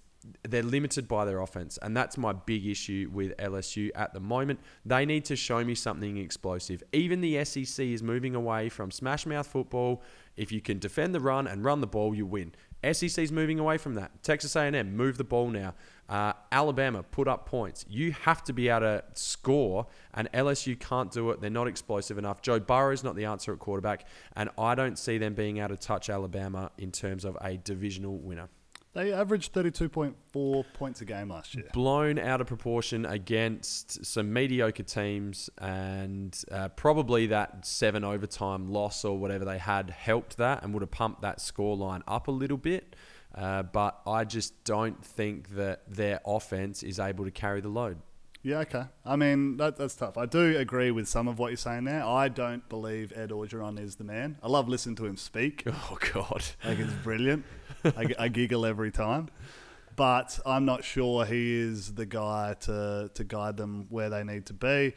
[0.46, 4.60] they're limited by their offense, and that's my big issue with LSU at the moment.
[4.84, 6.82] They need to show me something explosive.
[6.92, 10.02] Even the SEC is moving away from smash mouth football.
[10.36, 12.52] If you can defend the run and run the ball, you win.
[12.92, 14.22] SEC is moving away from that.
[14.22, 15.74] Texas A&M move the ball now.
[16.08, 17.84] Uh, Alabama put up points.
[17.88, 21.40] You have to be able to score, and LSU can't do it.
[21.40, 22.40] They're not explosive enough.
[22.40, 25.70] Joe Burrow is not the answer at quarterback, and I don't see them being able
[25.70, 28.48] to touch Alabama in terms of a divisional winner.
[28.94, 31.66] They averaged 32.4 points a game last year.
[31.72, 39.04] blown out of proportion against some mediocre teams, and uh, probably that seven overtime loss
[39.04, 42.56] or whatever they had helped that and would have pumped that scoreline up a little
[42.56, 42.96] bit.
[43.34, 47.98] Uh, but I just don't think that their offense is able to carry the load.
[48.42, 48.84] Yeah, okay.
[49.04, 50.16] I mean, that, that's tough.
[50.16, 52.04] I do agree with some of what you're saying there.
[52.04, 54.38] I don't believe Ed Orgeron is the man.
[54.42, 55.64] I love listening to him speak.
[55.90, 56.44] Oh God!
[56.64, 57.44] Like, it's brilliant.
[57.84, 59.28] I, I giggle every time.
[59.96, 64.46] But I'm not sure he is the guy to, to guide them where they need
[64.46, 64.94] to be.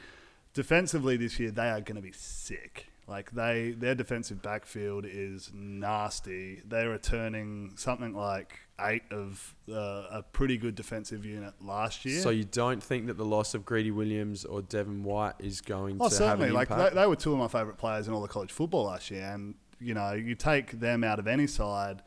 [0.53, 2.90] Defensively this year, they are going to be sick.
[3.07, 6.61] Like they, their defensive backfield is nasty.
[6.65, 12.21] They're returning something like eight of uh, a pretty good defensive unit last year.
[12.21, 15.97] So you don't think that the loss of Greedy Williams or Devin White is going
[15.99, 16.47] Oh, to have certainly.
[16.49, 16.95] an Like impact?
[16.95, 19.29] they, they were two of my favourite players in all the college football last year,
[19.33, 22.03] and you know, you take them out of any side,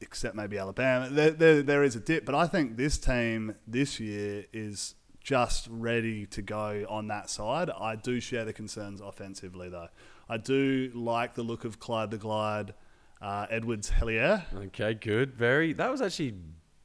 [0.00, 1.08] except maybe Alabama.
[1.10, 4.94] There, there, there is a dip, but I think this team this year is
[5.28, 7.68] just ready to go on that side.
[7.68, 9.88] I do share the concerns offensively, though.
[10.26, 12.72] I do like the look of Clyde the Glide,
[13.20, 14.42] uh, Edwards-Helaire.
[14.68, 15.34] Okay, good.
[15.34, 15.74] Very.
[15.74, 16.36] That was actually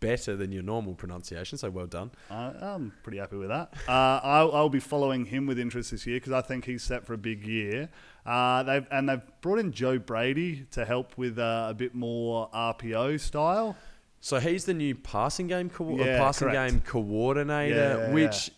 [0.01, 2.11] better than your normal pronunciation, so well done.
[2.29, 3.73] I, I'm pretty happy with that.
[3.87, 7.05] Uh, I'll, I'll be following him with interest this year because I think he's set
[7.05, 7.87] for a big year.
[8.25, 12.49] Uh, they've and they've brought in Joe Brady to help with uh, a bit more
[12.53, 13.77] RPO style.
[14.25, 16.71] So he's the new passing game co- Yeah, passing correct.
[16.71, 18.51] game coordinator, Yeah, which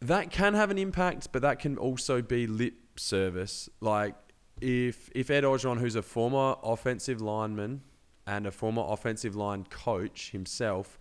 [0.00, 3.70] that can have an impact, but that can also be lip service.
[3.80, 4.14] Like
[4.60, 7.80] if if Ed Orgeron, who's a former offensive lineman
[8.26, 10.98] and a former offensive line coach himself,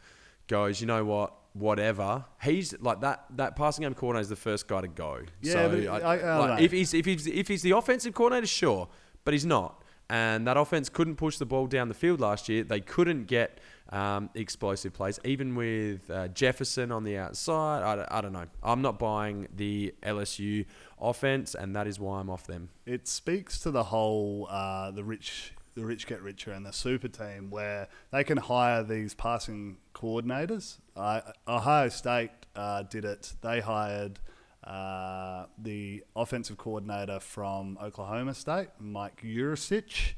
[0.48, 2.24] goes, you know what, whatever.
[2.42, 3.26] He's like that.
[3.36, 5.24] That passing game coordinator is the first guy to go.
[5.42, 8.14] Yeah, so but I- I don't like, if he's if he's if he's the offensive
[8.14, 8.88] coordinator, sure,
[9.26, 9.84] but he's not.
[10.10, 12.64] And that offense couldn't push the ball down the field last year.
[12.64, 17.84] They couldn't get um, explosive plays, even with uh, Jefferson on the outside.
[17.84, 18.46] I, don't- I don't know.
[18.64, 20.66] I'm not buying the LSU
[21.02, 22.70] offense, and that is why I'm off them.
[22.86, 27.08] It speaks to the whole uh, the rich the rich get richer and the super
[27.08, 30.78] team where they can hire these passing coordinators.
[30.96, 33.34] Uh, Ohio State uh, did it.
[33.42, 34.20] They hired
[34.68, 40.14] uh, the offensive coordinator from Oklahoma State, Mike Yurcich.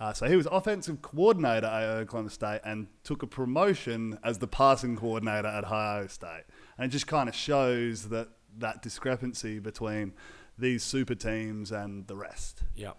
[0.00, 4.48] Uh, so he was offensive coordinator at Oklahoma State and took a promotion as the
[4.48, 6.44] passing coordinator at Ohio State.
[6.78, 8.28] And it just kind of shows that
[8.58, 10.14] that discrepancy between
[10.58, 12.62] these super teams and the rest.
[12.74, 12.92] Yeah.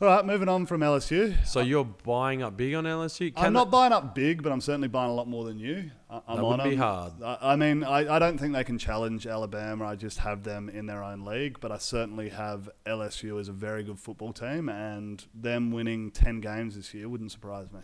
[0.00, 1.44] All right, moving on from LSU.
[1.44, 3.32] So you're buying up big on LSU?
[3.34, 5.90] I'm not buying up big, but I'm certainly buying a lot more than you.
[6.08, 6.78] I, I'm That wouldn't be them.
[6.78, 7.12] hard.
[7.20, 9.86] I, I mean, I, I don't think they can challenge Alabama.
[9.86, 13.52] I just have them in their own league, but I certainly have LSU as a
[13.52, 17.80] very good football team, and them winning 10 games this year wouldn't surprise me.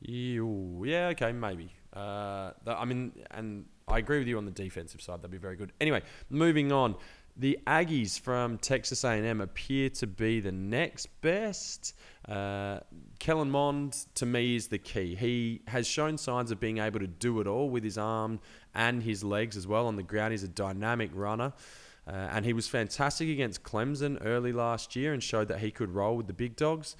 [0.00, 0.82] Ew.
[0.84, 1.72] Yeah, okay, maybe.
[1.92, 5.20] Uh, th- I mean, and I agree with you on the defensive side.
[5.20, 5.72] That'd be very good.
[5.80, 6.96] Anyway, moving on.
[7.36, 11.94] The Aggies from Texas A&M appear to be the next best.
[12.28, 12.80] Uh,
[13.20, 15.14] Kellen Mond, to me, is the key.
[15.14, 18.40] He has shown signs of being able to do it all with his arm
[18.74, 20.32] and his legs as well on the ground.
[20.32, 21.54] He's a dynamic runner.
[22.06, 25.90] Uh, and he was fantastic against Clemson early last year and showed that he could
[25.90, 26.96] roll with the big dogs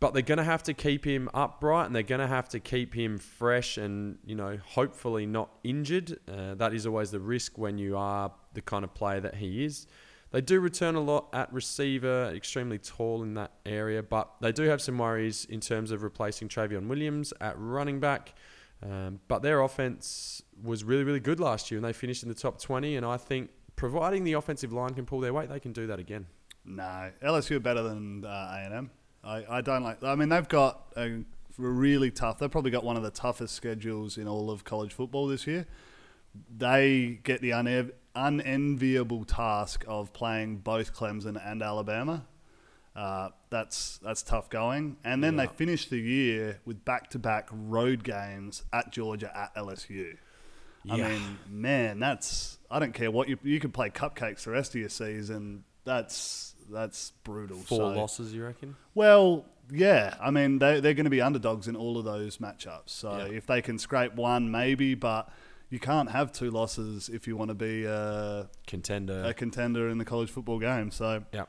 [0.00, 2.60] but they're going to have to keep him upright and they're going to have to
[2.60, 7.58] keep him fresh and you know hopefully not injured uh, that is always the risk
[7.58, 9.86] when you are the kind of player that he is
[10.30, 14.64] they do return a lot at receiver extremely tall in that area but they do
[14.64, 18.34] have some worries in terms of replacing Trayveon Williams at running back
[18.82, 22.34] um, but their offense was really really good last year and they finished in the
[22.34, 25.72] top 20 and I think providing the offensive line can pull their weight they can
[25.72, 26.26] do that again
[26.64, 28.90] No, LSU are better than uh, A&M.
[29.24, 30.02] I, I don't like.
[30.04, 31.24] I mean, they've got a
[31.56, 32.38] really tough.
[32.38, 35.66] They've probably got one of the toughest schedules in all of college football this year.
[36.56, 37.92] They get the une-
[38.26, 42.26] unenviable task of playing both Clemson and Alabama.
[42.96, 45.46] Uh, that's that's tough going, and then Yeah.
[45.46, 50.16] they finish the year with back-to-back road games at Georgia at LSU.
[50.90, 54.74] I mean, man, that's I don't care what you you could play cupcakes the rest
[54.74, 55.64] of your season.
[55.84, 57.58] That's that's brutal.
[57.58, 60.16] four So- losses you reckon Well, yeah.
[60.20, 62.88] I mean, they they're going to be underdogs in all of those matchups.
[62.90, 63.24] So Yeah.
[63.36, 65.28] if they can scrape one, maybe, but
[65.70, 69.98] you can't have two losses if you want to be a, contender a contender in
[69.98, 70.90] the college football game.
[70.90, 71.44] So yeah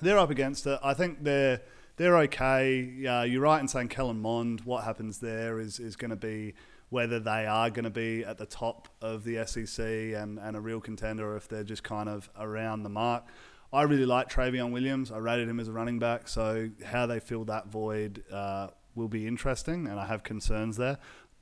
[0.00, 0.78] they're up against it.
[0.82, 1.60] I think they're
[1.96, 3.06] they're okay.
[3.06, 4.60] Uh, you're right in saying Kellen Mond.
[4.62, 6.54] What happens there is is going to be
[6.90, 10.60] whether they are going to be at the top of the SEC and, and a
[10.60, 13.24] real contender, or if they're just kind of around the mark.
[13.70, 15.12] I really like Trayveon Williams.
[15.12, 19.08] I rated him as a running back, so how they fill that void uh, will
[19.08, 20.98] be interesting, and I have concerns there.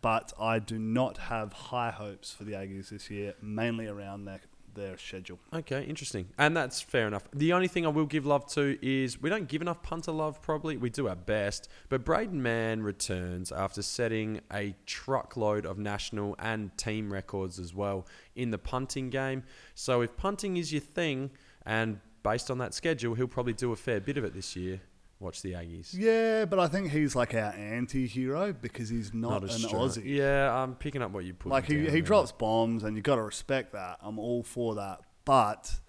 [0.06, 4.40] But I do not have high hopes for the Aggies this year, mainly around their
[4.74, 5.40] their schedule.
[5.52, 6.28] Okay, interesting.
[6.38, 7.24] And that's fair enough.
[7.34, 10.40] The only thing I will give love to is we don't give enough punter love,
[10.40, 10.76] probably.
[10.76, 11.68] We do our best.
[11.88, 18.06] But Braden Mann returns after setting a truckload of national and team records as well
[18.36, 19.42] in the punting game.
[19.74, 21.32] So if punting is your thing,
[21.64, 24.82] and based on that schedule, he'll probably do a fair bit of it this year.
[25.18, 25.94] Watch the Aggies.
[25.94, 29.88] Yeah, but I think he's like our anti-hero because he's not, an strong.
[29.88, 30.02] Aussie.
[30.04, 31.50] Yeah, I'm picking up what you put.
[31.50, 32.00] Like he, down he there.
[32.02, 33.98] drops bombs, and you got to respect that.
[34.02, 35.80] I'm all for that, but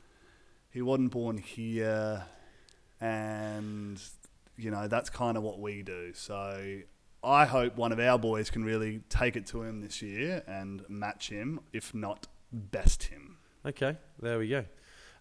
[0.78, 2.24] He wasn't born here,
[3.02, 4.00] and
[4.58, 6.14] you know that's kind of what we do.
[6.14, 6.82] So
[7.24, 10.84] I hope one of our boys can really take it to him this year and
[10.88, 13.38] match him, if not best him.
[13.66, 14.66] Okay, there we go.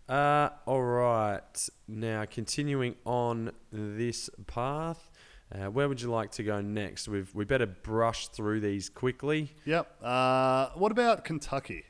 [0.09, 1.69] Uh, all right.
[1.89, 5.11] Now, continuing on this path,
[5.53, 7.09] uh, where would you like to go next?
[7.09, 9.53] We've we better brush through these quickly.
[9.65, 10.03] Yep.
[10.03, 11.85] Uh, what about Kentucky?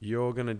[0.00, 0.58] You're gonna.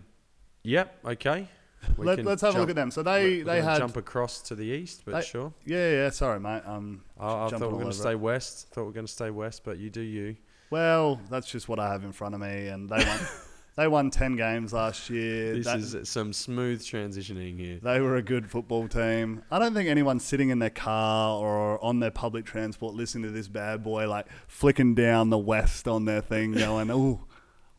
[0.63, 0.99] Yep.
[1.05, 1.49] Okay.
[1.97, 2.91] We Let, can us have a look at them.
[2.91, 5.53] So they we're they gonna had jump across to the east, but they- sure.
[5.67, 6.11] yeah yeah.
[6.11, 6.63] Sorry mate.
[6.65, 8.69] Um, I, I thought we were going to stay west.
[8.69, 10.37] Thought we were going to stay west, but you do you.
[10.71, 13.19] Well, that's just what I have in front of me, and they won.
[13.77, 15.55] they won ten games last year.
[15.55, 17.79] This That- is some smooth transitioning here.
[17.83, 19.43] They were a good football team.
[19.51, 23.31] I don't think anyone's sitting in their car or on their public transport listening to
[23.31, 27.20] this bad boy like flicking down the west on their thing, going, "Ooh,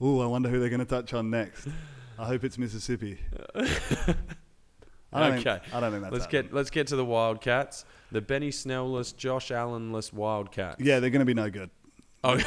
[0.01, 1.67] ooh, I wonder who they're going to touch on next."
[2.17, 3.19] I hope it's Mississippi.
[3.55, 5.43] I don't Okay.
[5.43, 7.85] think, I don't think that's Let's get let's get to the Wildcats.
[8.11, 10.79] The Benny Snellless, Josh Allenless Wildcats.
[10.83, 11.69] Yeah, they're going to be no good.
[12.25, 12.39] Oh,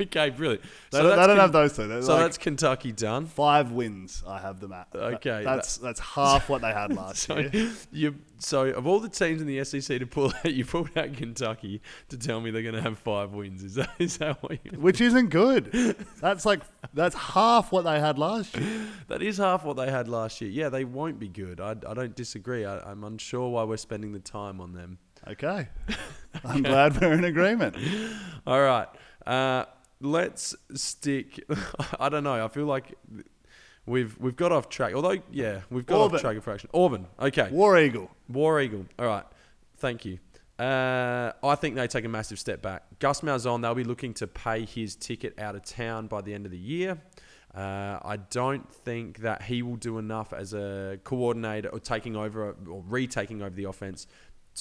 [0.00, 0.62] okay, brilliant.
[0.90, 1.86] They, So don't, they don't Ken- have those two.
[1.86, 3.26] They're So like that's Kentucky done.
[3.26, 4.24] five wins.
[4.26, 4.88] I have them at.
[4.92, 7.70] Okay, that's that's half what they had last So year.
[7.92, 11.12] you so of all the teams in the SEC to pull out, you pulled out
[11.14, 13.62] Kentucky to tell me they're going to have five wins.
[13.62, 14.72] Is that is that what you?
[14.80, 15.96] Which isn't good.
[16.20, 18.86] That's like that's half what they had last year.
[19.06, 20.50] That is half what they had last year.
[20.50, 21.60] Yeah, they won't be good.
[21.60, 22.64] I, I don't disagree.
[22.64, 24.98] I, I'm unsure why we're spending the time on them.
[25.26, 25.68] Okay.
[26.44, 27.76] I'm glad we're in agreement.
[28.46, 28.88] All right.
[29.26, 29.64] Uh,
[30.00, 31.44] let's stick.
[32.00, 32.44] I don't know.
[32.44, 32.94] I feel like
[33.86, 34.94] we've we've got off track.
[34.94, 36.16] Although, yeah, we've got Auburn.
[36.16, 36.70] off track of fraction.
[36.72, 37.06] Auburn.
[37.20, 37.48] Okay.
[37.50, 38.10] War Eagle.
[38.28, 38.86] War Eagle.
[38.98, 39.24] All right.
[39.78, 40.18] Thank you.
[40.58, 42.82] Uh, I think they take a massive step back.
[42.98, 46.46] Gus Malzahn, they'll be looking to pay his ticket out of town by the end
[46.46, 46.98] of the year.
[47.54, 52.56] Uh, I don't think that he will do enough as a coordinator or taking over
[52.68, 54.06] or retaking over the offense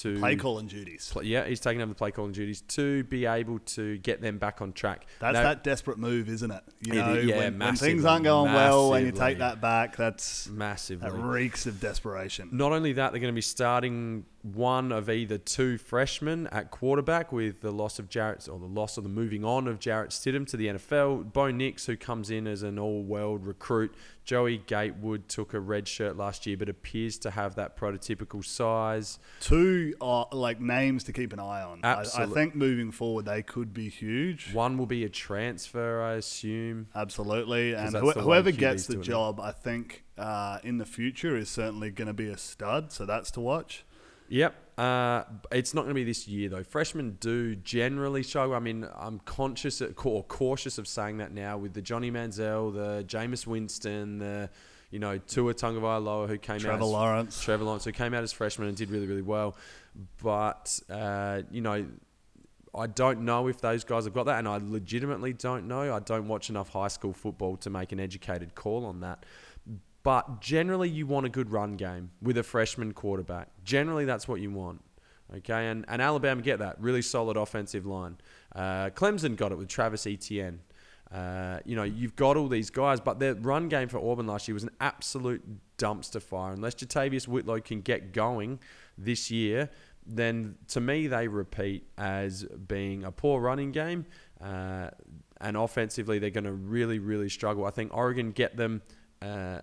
[0.01, 1.09] to Play calling duties.
[1.11, 4.37] Pl- Yeah, he's taking over the play calling duties to be able to get them
[4.37, 5.05] back on track.
[5.19, 6.63] That's Now- that desperate move, isn't it?
[6.81, 10.47] You know, yeah, when, when things aren't going well and you take that back, that's
[10.49, 11.09] massively.
[11.09, 12.49] that reeks of desperation.
[12.51, 17.31] Not only that, they're going to be starting one of either two freshmen at quarterback
[17.33, 20.47] with the loss of Jarrett or the loss of the moving on of Jarrett Stidham
[20.47, 21.33] to the NFL.
[21.33, 23.93] Bo Nix, who comes in as an all-world recruit.
[24.27, 29.19] Joey Gatewood took a red shirt last year, but appears to have that prototypical size.
[29.39, 31.79] Two are like names to keep an eye on.
[31.81, 34.53] I, I think moving forward they could be huge.
[34.53, 36.87] One will be a transfer, I assume.
[36.93, 40.59] Absolutely, and that's who- the way whoever gets the do it job, I think uh,
[40.61, 42.91] in the future is certainly going to be a stud.
[42.91, 43.85] So that's to watch.
[44.29, 44.55] Yep.
[44.77, 46.63] Uh, it's not going to be this year though.
[46.63, 48.53] Freshmen do generally show.
[48.53, 53.03] I mean, I'm conscious or cautious of saying that now with the Johnny Manziel, the
[53.05, 54.49] Jameis Winston, the
[54.91, 57.41] you know Tua Tagovailoa who came Trevor out as, Lawrence.
[57.41, 59.55] Trevor Lawrence who came out as freshman and did really really well.
[60.21, 61.87] But uh, you know,
[62.75, 65.93] I don't know if those guys have got that, and I legitimately don't know.
[65.93, 69.25] I don't watch enough high school football to make an educated call on that.
[70.07, 73.49] But generally, you want a good run game with a freshman quarterback.
[73.65, 74.81] Generally, that's what you want.
[75.35, 78.15] Okay, and, and Alabama get that really solid offensive line.
[78.55, 80.61] Uh, Clemson got it with Travis Etienne.
[81.11, 84.47] Uh, you know, you've got all these guys, but their run game for Auburn last
[84.47, 85.43] year was an absolute
[85.77, 86.53] dumpster fire.
[86.53, 88.59] Unless JaTarvious Whitlow can get going
[88.97, 89.69] this year,
[90.05, 94.05] then to me they repeat as being a poor running game,
[94.39, 94.89] uh,
[95.41, 97.65] and offensively they're going to really, really struggle.
[97.65, 98.81] I think Oregon get them
[99.21, 99.59] uh,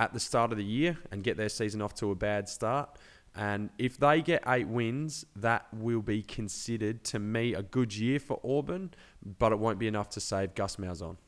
[0.00, 2.98] at the start of the year and get their season off to a bad start.
[3.36, 8.18] And if they get eight wins, that will be considered to me a good year
[8.18, 8.94] for Auburn,
[9.38, 11.18] but it won't be enough to save Gus Malzahn.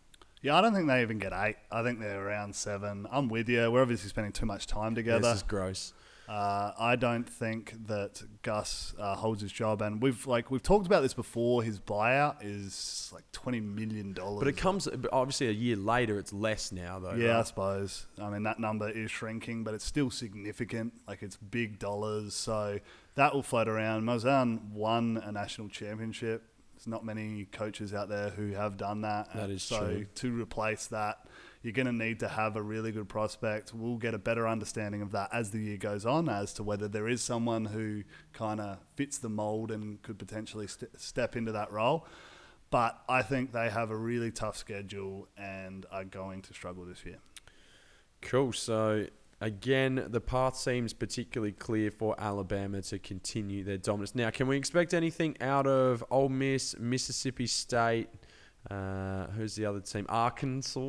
[0.40, 1.56] Yeah, I don't think they even get eight.
[1.70, 3.06] I think they're around seven.
[3.12, 3.70] I'm with you.
[3.70, 5.20] We're obviously spending too much time together.
[5.20, 5.92] This is gross.
[6.28, 10.86] Uh, I don't think that Gus uh, holds his job, and we've like we've talked
[10.86, 11.62] about this before.
[11.62, 14.38] His buyout is like twenty million dollars.
[14.38, 16.18] But it comes obviously a year later.
[16.18, 17.14] It's less now though.
[17.14, 18.06] Yeah, I suppose.
[18.20, 20.94] I mean, that number is shrinking, but it's still significant.
[21.06, 22.34] Like, it's big dollars.
[22.34, 22.78] So
[23.16, 24.04] that will float around.
[24.04, 26.44] Malzahn won a national championship.
[26.74, 29.32] There's not many coaches out there who have done that.
[29.34, 30.06] That is so true.
[30.16, 31.26] to replace that,
[31.62, 33.72] you're going to need to have a really good prospect.
[33.72, 36.88] We'll get a better understanding of that as the year goes on as to whether
[36.88, 38.02] there is someone who
[38.32, 42.06] kind of fits the mold and could potentially st- step into that role.
[42.70, 47.04] But I think they have a really tough schedule and are going to struggle this
[47.04, 47.18] year.
[48.22, 48.52] Cool.
[48.52, 49.06] So
[49.40, 54.14] again, the path seems particularly clear for Alabama to continue their dominance.
[54.14, 58.08] Now, can we expect anything out of Ole Miss, Mississippi State,
[58.70, 60.06] Uh, who's the other team?
[60.08, 60.80] Arkansas.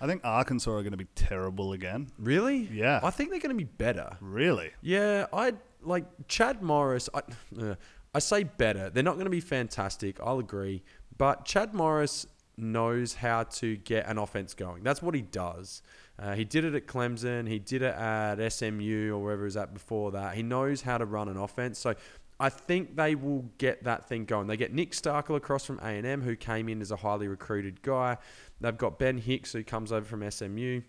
[0.00, 2.08] I think Arkansas are going to be terrible again.
[2.18, 2.68] Really?
[2.72, 3.00] Yeah.
[3.02, 4.16] I think they're going to be better.
[4.20, 4.70] Really?
[4.82, 7.08] Yeah, I like Chad Morris.
[7.14, 7.22] I,
[7.60, 7.74] uh,
[8.14, 8.90] I say better.
[8.90, 10.18] They're not going to be fantastic.
[10.20, 10.82] I'll agree.
[11.16, 12.26] But Chad Morris
[12.56, 14.82] knows how to get an offense going.
[14.82, 15.82] That's what he does.
[16.18, 17.48] Uh, he did it at Clemson.
[17.48, 20.34] He did it at SMU or wherever he was at before that.
[20.34, 21.78] He knows how to run an offense.
[21.78, 21.94] So
[22.40, 24.46] I think they will get that thing going.
[24.46, 28.16] They get Nick Starkel across from A&M, who came in as a highly recruited guy.
[28.62, 30.80] They've got Ben Hicks, who comes over from SMU.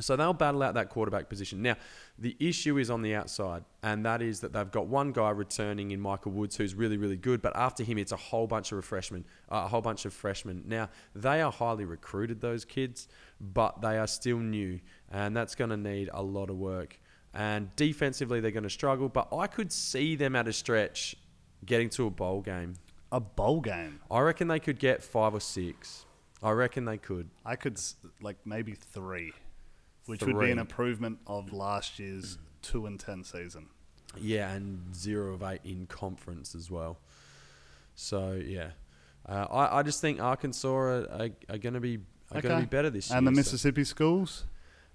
[0.00, 1.60] So they'll battle out that quarterback position.
[1.60, 1.76] Now,
[2.18, 5.90] the issue is on the outside, and that is that they've got one guy returning
[5.90, 8.82] in Michael Woods who's really, really good, but after him, it's a whole bunch of
[8.82, 9.26] freshmen.
[9.50, 10.64] Uh, a whole bunch of freshmen.
[10.66, 13.08] Now, they are highly recruited, those kids,
[13.38, 16.98] but they are still new, and that's going to need a lot of work.
[17.34, 21.16] And defensively, they're going to struggle, but I could see them at a stretch
[21.64, 22.74] getting to a bowl game.
[23.10, 24.00] A bowl game.
[24.10, 26.04] I reckon they could get five or six.
[26.42, 27.30] I reckon they could.
[27.44, 27.80] I could
[28.20, 29.32] like maybe three,
[30.06, 33.68] which would be an improvement of last year's two and ten season.
[34.20, 36.98] Yeah, and zero of eight in conference as well.
[37.94, 38.70] So yeah,
[39.26, 41.98] uh, I I just think Arkansas are, are, are going to be
[42.32, 43.18] are going to be better this year.
[43.18, 44.44] And the so- Mississippi schools.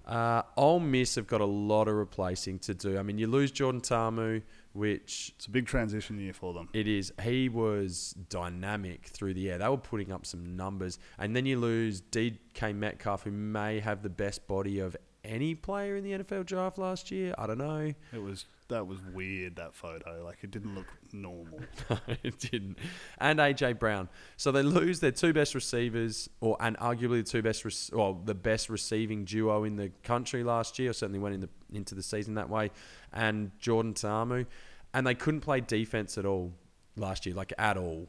[0.08, 2.98] Uh, Ole Miss have got a lot of replacing to do.
[2.98, 4.40] I mean, you lose Jordan Ta'amu,
[4.72, 6.68] which It's a big transition year for them.
[6.72, 7.12] it is.
[7.22, 9.58] He was dynamic through the air.
[9.58, 14.02] They were putting up some numbers, and then you lose DK Metcalf, who may have
[14.02, 14.96] the best body of
[15.28, 17.34] any player in the NFL draft last year.
[17.38, 17.92] I don't know.
[18.12, 20.22] It was that was weird that photo.
[20.24, 21.60] Like it didn't look normal.
[22.22, 22.78] it didn't.
[23.18, 24.08] And AJ Brown.
[24.36, 28.14] So they lose their two best receivers, or and arguably the two best, rec- well,
[28.24, 30.90] the best receiving duo in the country last year.
[30.90, 32.70] Or certainly went in the, into the season that way.
[33.12, 34.46] And Jordan Ta'amu,
[34.94, 36.52] and they couldn't play defense at all
[36.96, 38.08] last year, like at all.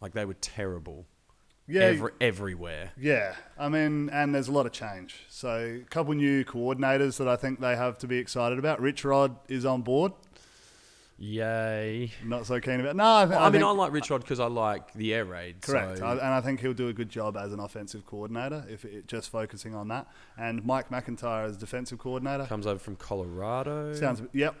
[0.00, 1.06] Like they were terrible.
[1.68, 2.90] Yeah, Every, everywhere.
[2.98, 3.34] yeah.
[3.58, 5.24] I mean, and there's a lot of change.
[5.28, 8.80] So a couple new coordinators that I think they have to be excited about.
[8.80, 10.12] Rich Rod is on board.
[11.18, 12.10] Yay.
[12.24, 12.96] Not so keen about.
[12.96, 15.14] No, I, th- I, I mean, think, I like Rich Rod because I like the
[15.14, 15.60] air raid.
[15.62, 18.64] correct, so- I, and I think he'll do a good job as an offensive coordinator
[18.68, 20.08] if it, just focusing on that.
[20.36, 22.46] And Mike MacIntyre as defensive coordinator.
[22.46, 23.92] comes over from Colorado.
[23.94, 24.56] Sounds yep.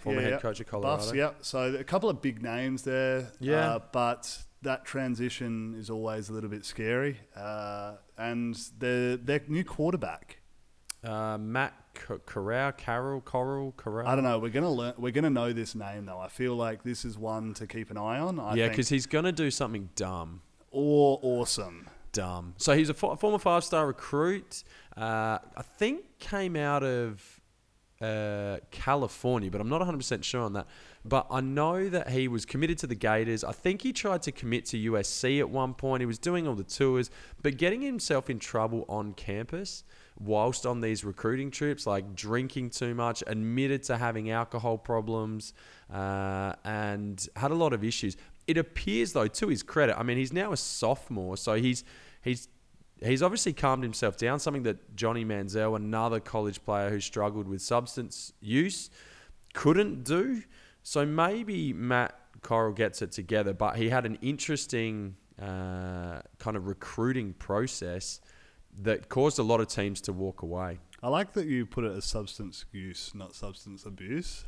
[0.00, 0.38] former Yeah, head yeah.
[0.40, 0.96] coach of Colorado.
[0.96, 1.36] Buffs, yep.
[1.42, 3.30] So a couple of big names there.
[3.38, 3.74] Yeah.
[3.74, 7.20] Uh, but that transition is always a little bit scary.
[7.36, 10.40] Uh, and the their new quarterback.
[11.04, 11.74] Uh, Matt
[12.26, 14.08] Corral, Carroll, Coral, Corral.
[14.08, 14.38] I don't know.
[14.38, 14.94] We're gonna learn.
[14.98, 16.18] We're gonna know this name though.
[16.18, 18.40] I feel like this is one to keep an eye on.
[18.40, 20.42] I yeah, because he's gonna do something dumb,
[20.72, 21.86] or awesome.
[22.12, 22.54] dumb.
[22.56, 24.64] So he's a fo- former five-star recruit.
[24.96, 27.40] Uh, I think came out of
[28.00, 30.66] uh, California, but I'm not 100% sure on that.
[31.04, 33.44] But I know that he was committed to the Gators.
[33.44, 36.00] I think he tried to commit to USC at one point.
[36.00, 37.10] He was doing all the tours,
[37.42, 39.84] but getting himself in trouble on campus
[40.18, 45.52] whilst on these recruiting trips, like drinking too much, admitted to having alcohol problems,
[45.92, 48.16] uh, and had a lot of issues.
[48.46, 51.84] It appears, though, to his credit, I mean, he's now a sophomore, so he's
[52.22, 52.48] he's
[53.04, 54.40] he's obviously calmed himself down.
[54.40, 58.90] Something that Johnny Manziel, another college player who struggled with substance use,
[59.54, 60.42] couldn't do.
[60.88, 66.66] So maybe Matt Coral gets it together, but he had an interesting uh, kind of
[66.66, 68.22] recruiting process
[68.78, 70.78] that caused a lot of teams to walk away.
[71.02, 74.46] I like that you put it as substance use, not substance abuse.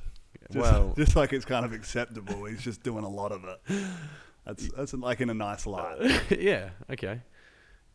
[0.51, 2.47] Just, well, just like it's kind of acceptable.
[2.47, 3.85] He's just doing a lot of it.
[4.47, 6.23] That's that's like in a nice light.
[6.31, 7.21] yeah, okay.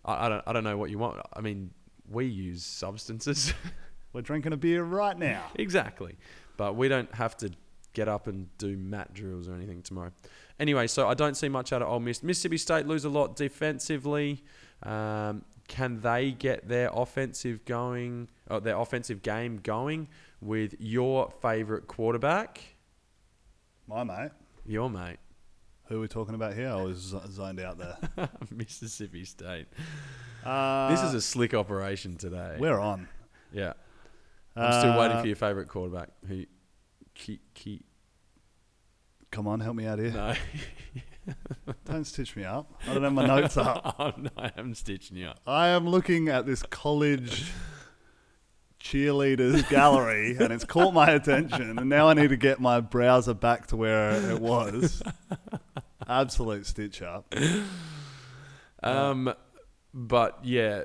[0.06, 1.20] I, I don't I don't know what you want.
[1.34, 1.72] I mean,
[2.08, 3.56] we use substances.
[4.14, 5.46] We're drinking a beer right now.
[5.56, 6.16] Exactly.
[6.58, 7.52] But we don't have to
[7.96, 10.12] get up and do mat drills or anything tomorrow.
[10.60, 12.22] Anyway, so I don't see much out of Ole Miss.
[12.22, 14.44] Mississippi State lose a lot defensively.
[14.84, 20.08] Um, can they get their offensive going, or their offensive game going
[20.42, 22.62] with your favorite quarterback,
[23.88, 24.30] My mate.
[24.66, 25.18] your mate,
[25.88, 26.70] Who are we talking about here?
[26.70, 28.30] I was zoned out there.
[28.52, 29.66] Mississippi State?
[30.46, 32.58] Uh, this is a slick operation today.
[32.60, 33.08] we're on.
[33.52, 33.74] Yeah,
[34.56, 36.10] I'm still waiting Uh, for your favorite quarterback.
[36.28, 36.44] Who?
[39.36, 40.12] Come on, help me out here.
[40.12, 40.34] no.
[41.84, 42.72] Don't stitch me up.
[42.88, 43.96] I don't have my notes up.
[44.00, 45.42] oh no, I am stitching you up.
[45.46, 47.52] I am looking at this college
[48.80, 53.34] cheerleaders gallery and it's caught my attention and now I need to get my browser
[53.34, 55.04] back to where it was.
[56.08, 57.36] Absolute stitch up.
[58.84, 59.34] Um,
[59.94, 60.84] but yeah,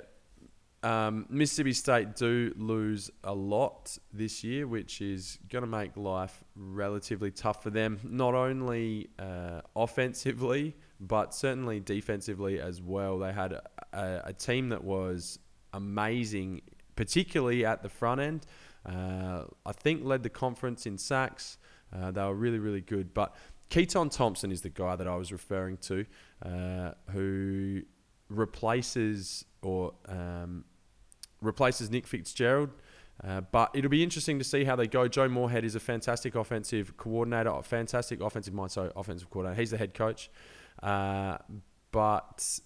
[0.83, 6.43] um, Mississippi State do lose a lot this year, which is going to make life
[6.57, 8.01] relatively tough for them.
[8.03, 13.19] Not only uh, offensively, but certainly defensively as well.
[13.19, 15.39] They had a, a, team that was
[15.75, 16.63] amazing,
[16.97, 18.47] particularly at the front end.
[18.87, 21.59] Uh, I think led the conference in sacks.
[21.95, 23.13] Uh, they were really, really good.
[23.13, 23.35] But
[23.69, 26.07] Keytaon Thompson is the guy that I was referring to,
[26.45, 27.83] uh, who
[28.31, 30.65] replaces or um,
[31.41, 32.71] replaces Nick Fitzgerald.
[33.23, 35.07] Uh, but it'll be interesting to see how they go.
[35.07, 39.61] Joe Moorhead is a fantastic offensive coordinator, a fantastic offensive mind, so offensive coordinator.
[39.61, 40.31] He's the head coach.
[40.83, 41.37] Uh,
[41.93, 42.61] but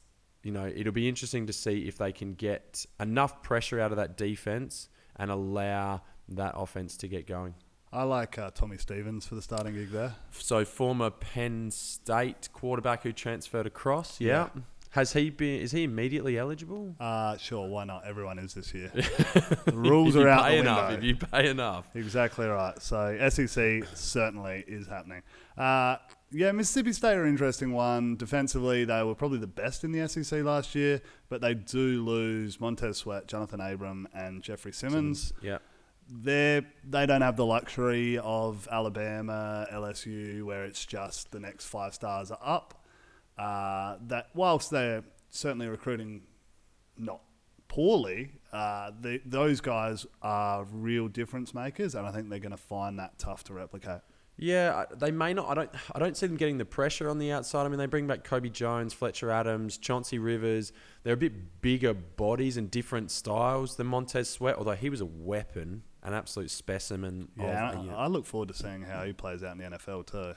[0.45, 3.97] you know, it'll be interesting to see if they can get enough pressure out of
[3.97, 7.55] that defense and allow that offense to get going.
[7.93, 10.15] I like uh, Tommy Stevens for the starting gig there.
[10.33, 14.21] So former Penn State quarterback who transferred across.
[14.21, 14.49] Yeah.
[14.55, 14.63] yeah.
[14.95, 15.61] Has he been?
[15.61, 16.95] Is he immediately eligible?
[17.01, 17.67] Uh, sure.
[17.67, 18.05] Why not?
[18.07, 18.93] Everyone is this year.
[18.95, 20.71] the rules are out the window.
[20.71, 21.89] Enough, if you pay enough.
[21.97, 22.81] Exactly right.
[22.81, 25.23] So SEC certainly is happening.
[25.59, 25.97] Uh,
[26.31, 28.15] yeah, Mississippi State are an interesting one.
[28.15, 32.61] Defensively, they were probably the best in the SEC last year, but they do lose
[32.61, 35.29] Montez Sweat, Jonathan Abram, and Jeffery Simmons.
[35.29, 35.33] Simmons.
[35.43, 35.59] Yeah
[36.23, 41.95] they they don't have the luxury of Alabama, LSU, where it's just the next five
[41.95, 42.84] stars are up.
[43.37, 46.23] Uh, that whilst they're certainly recruiting
[46.97, 47.21] not
[47.69, 52.57] poorly, uh, the, those guys are real difference makers, and I think they're going to
[52.57, 54.01] find that tough to replicate.
[54.37, 55.49] Yeah, they may not.
[55.49, 55.71] I don't.
[55.95, 57.67] I don't see them getting the pressure on the outside.
[57.67, 60.73] I mean, they bring back Kobe Jones, Fletcher Adams, Chauncey Rivers.
[61.05, 65.07] They're a bit bigger bodies and different styles than Montez Sweat, although he was a
[65.07, 67.29] weapon, an absolute specimen.
[67.39, 70.07] Yeah, of, I, I look forward to seeing how he plays out in the NFL
[70.11, 70.35] too.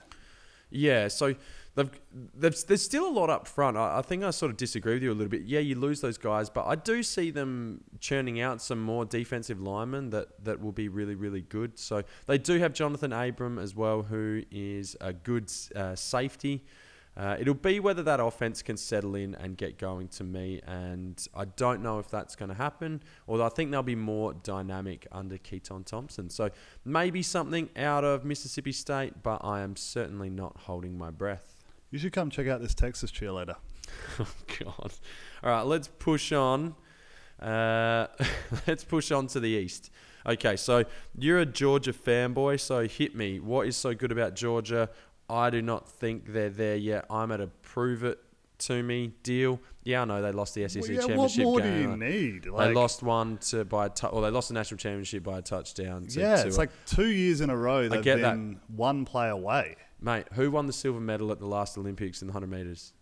[0.70, 1.34] Yeah, so
[1.78, 1.90] they've,
[2.36, 3.78] they've, there's still a lot up front.
[3.78, 5.44] I, I, think I sort of disagree with you a little bit.
[5.44, 9.62] Yeah, you lose those guys, but I do see them churning out some more defensive
[9.62, 11.78] linemen that, that will be really, really good.
[11.78, 16.66] So they do have Jonathan Abram as well, who is a good uh, safety.
[17.16, 21.28] Uh, it'll be whether that offense can settle in and get going to me, and
[21.34, 23.02] I don't know if that's going to happen.
[23.28, 26.52] Although I think they'll be more dynamic under Keytaon Thompson, so
[26.86, 31.57] maybe something out of Mississippi State, but I am certainly not holding my breath.
[31.92, 33.56] You should come check out this Texas cheerleader.
[34.20, 34.28] oh
[34.60, 34.92] God!
[35.44, 36.76] All right, let's push on.
[37.42, 38.08] Uh,
[38.68, 39.92] let's push on to the east.
[40.26, 40.84] Okay, so
[41.18, 43.40] you're a Georgia fanboy, so hit me.
[43.40, 44.90] What is so good about Georgia?
[45.30, 47.06] I do not think they're there yet.
[47.10, 48.20] I'm at a prove it
[48.60, 49.60] to me deal.
[49.84, 52.00] Yeah, I know they lost the SEC well, yeah, championship what more game.
[52.00, 52.46] do you need?
[52.48, 55.38] Like, they lost one to by a tu- or they lost the national championship by
[55.38, 56.08] a touchdown.
[56.08, 57.88] To, yeah, to it's a, like two years in a row.
[57.88, 58.58] They've been that.
[58.76, 59.78] one play away.
[60.00, 62.94] Mate, who won the silver medal at the last Olympics in the hundred meters?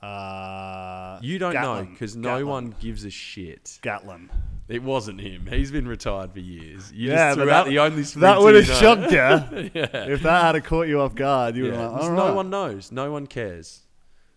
[0.00, 1.84] Uh, you don't Gatlin.
[1.84, 3.78] know because no one gives a shit.
[3.82, 4.30] Gatlin.
[4.68, 5.46] It wasn't him.
[5.50, 6.92] He's been retired for years.
[6.92, 9.16] You yeah, but that, the only that would have shocked you.
[9.74, 10.06] yeah.
[10.06, 11.70] If that had caught you off guard, you yeah.
[11.70, 12.92] would have like, No one knows.
[12.92, 13.82] No one cares.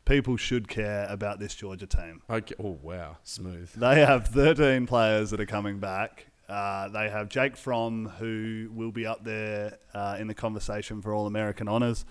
[0.06, 2.22] People should care about this Georgia team.
[2.30, 2.56] Okay.
[2.60, 3.72] Oh wow, smooth.
[3.74, 6.31] They have 13 players that are coming back.
[6.52, 11.14] Uh, they have Jake Fromm, who will be up there uh, in the conversation for
[11.14, 12.04] All American honors.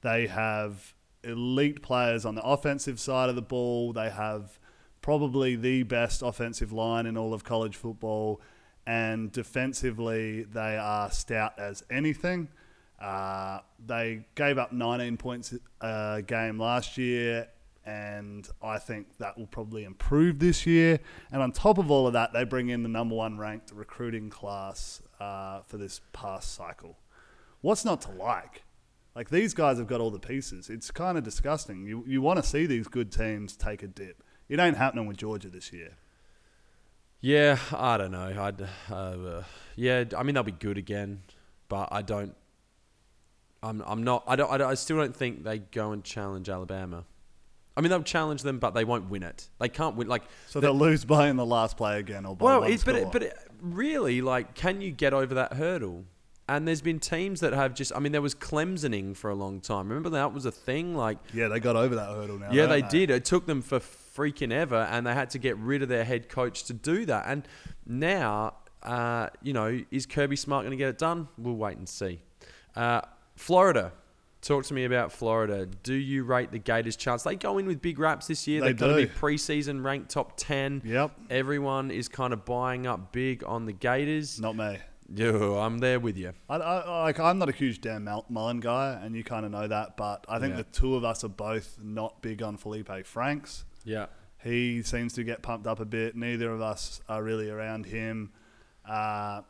[0.00, 3.92] They have elite players on the offensive side of the ball.
[3.92, 4.58] They have
[5.02, 8.40] probably the best offensive line in all of college football,
[8.86, 12.48] and defensively they are stout as anything.
[12.98, 17.48] Uh, they gave up 19 points a game last year,
[17.84, 21.00] and I think that will probably improve this year.
[21.32, 24.30] And on top of all of that, they bring in the number one ranked recruiting
[24.30, 26.98] class uh, for this past cycle.
[27.60, 28.64] What's not to like?
[29.14, 30.70] Like these guys have got all the pieces.
[30.70, 31.86] It's kind of disgusting.
[31.86, 34.22] You you want to see these good teams take a dip.
[34.48, 35.96] It ain't happening with Georgia this year.
[37.20, 38.34] Yeah, I don't know.
[38.36, 39.42] I'd, uh,
[39.76, 41.22] yeah, I mean they'll be good again,
[41.68, 42.34] but I don't.
[43.62, 44.24] I'm, I'm not.
[44.26, 44.50] I don't.
[44.50, 47.04] I, don't, I still don't think they go and challenge Alabama.
[47.76, 49.48] I mean, they'll challenge them, but they won't win it.
[49.58, 50.08] They can't win.
[50.08, 52.82] Like, so they'll lose by in the last play again, or by well, one it,
[52.84, 56.04] but it, but it, really, like, can you get over that hurdle?
[56.48, 59.60] And there's been teams that have just, I mean, there was Clemsoning for a long
[59.60, 59.88] time.
[59.88, 60.94] Remember that was a thing?
[60.94, 62.50] Like, yeah, they got over that hurdle now.
[62.52, 63.10] Yeah, they, they, did.
[63.10, 66.28] It took them for freaking ever, and they had to get rid of their head
[66.28, 67.24] coach to do that.
[67.26, 67.46] And
[67.86, 71.28] now, uh, you know, is Kirby Smart going to get it done?
[71.38, 72.20] We'll wait and see.
[72.76, 73.02] Uh,
[73.36, 73.92] Florida.
[74.42, 75.66] Talk to me about Florida.
[75.66, 77.22] Do you rate the Gators' chance?
[77.22, 78.60] They go in with big raps this year.
[78.60, 80.82] They They're going to be preseason ranked top 10.
[80.84, 81.12] Yep.
[81.30, 84.40] Everyone is kind of buying up big on the Gators.
[84.40, 84.78] Not me.
[85.14, 86.32] Yeah, I'm there with you.
[86.48, 89.68] I, I, like, I'm not a huge Dan Mullen guy, and you kind of know
[89.68, 90.62] that, but I think yeah.
[90.62, 93.64] the two of us are both not big on Felipe Franks.
[93.84, 94.06] Yeah.
[94.42, 96.16] He seems to get pumped up a bit.
[96.16, 98.32] Neither of us are really around him.
[98.88, 99.42] Uh,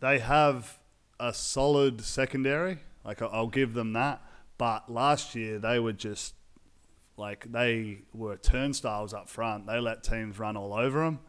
[0.00, 0.78] they have
[1.18, 2.80] a solid secondary.
[3.04, 4.22] Like I'll give them that.
[4.58, 6.34] But last year they were just
[7.16, 9.66] Like they were turnstiles up front.
[9.66, 11.20] They let teams run all over them.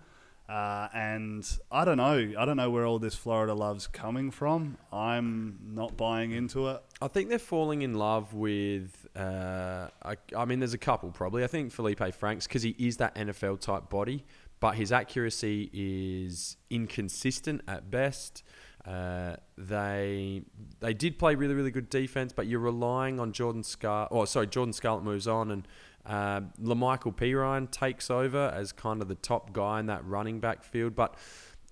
[0.47, 2.33] Uh, and I don't know.
[2.37, 4.77] I don't know where all this Florida love's coming from.
[4.91, 6.81] I'm not buying into it.
[7.01, 9.07] I think they're falling in love with.
[9.15, 11.43] Uh, I, I mean, there's a couple probably.
[11.45, 14.25] I think Felipe Franks because he is that NFL type body,
[14.59, 18.43] but his accuracy is inconsistent at best.
[18.85, 20.41] Uh, they
[20.81, 24.07] they did play really really good defense, but you're relying on Jordan Scar.
[24.11, 25.67] Oh, sorry, Jordan Scarlett moves on, and
[26.05, 30.63] uh, Lamical Perine takes over as kind of the top guy in that running back
[30.63, 30.95] field.
[30.95, 31.15] But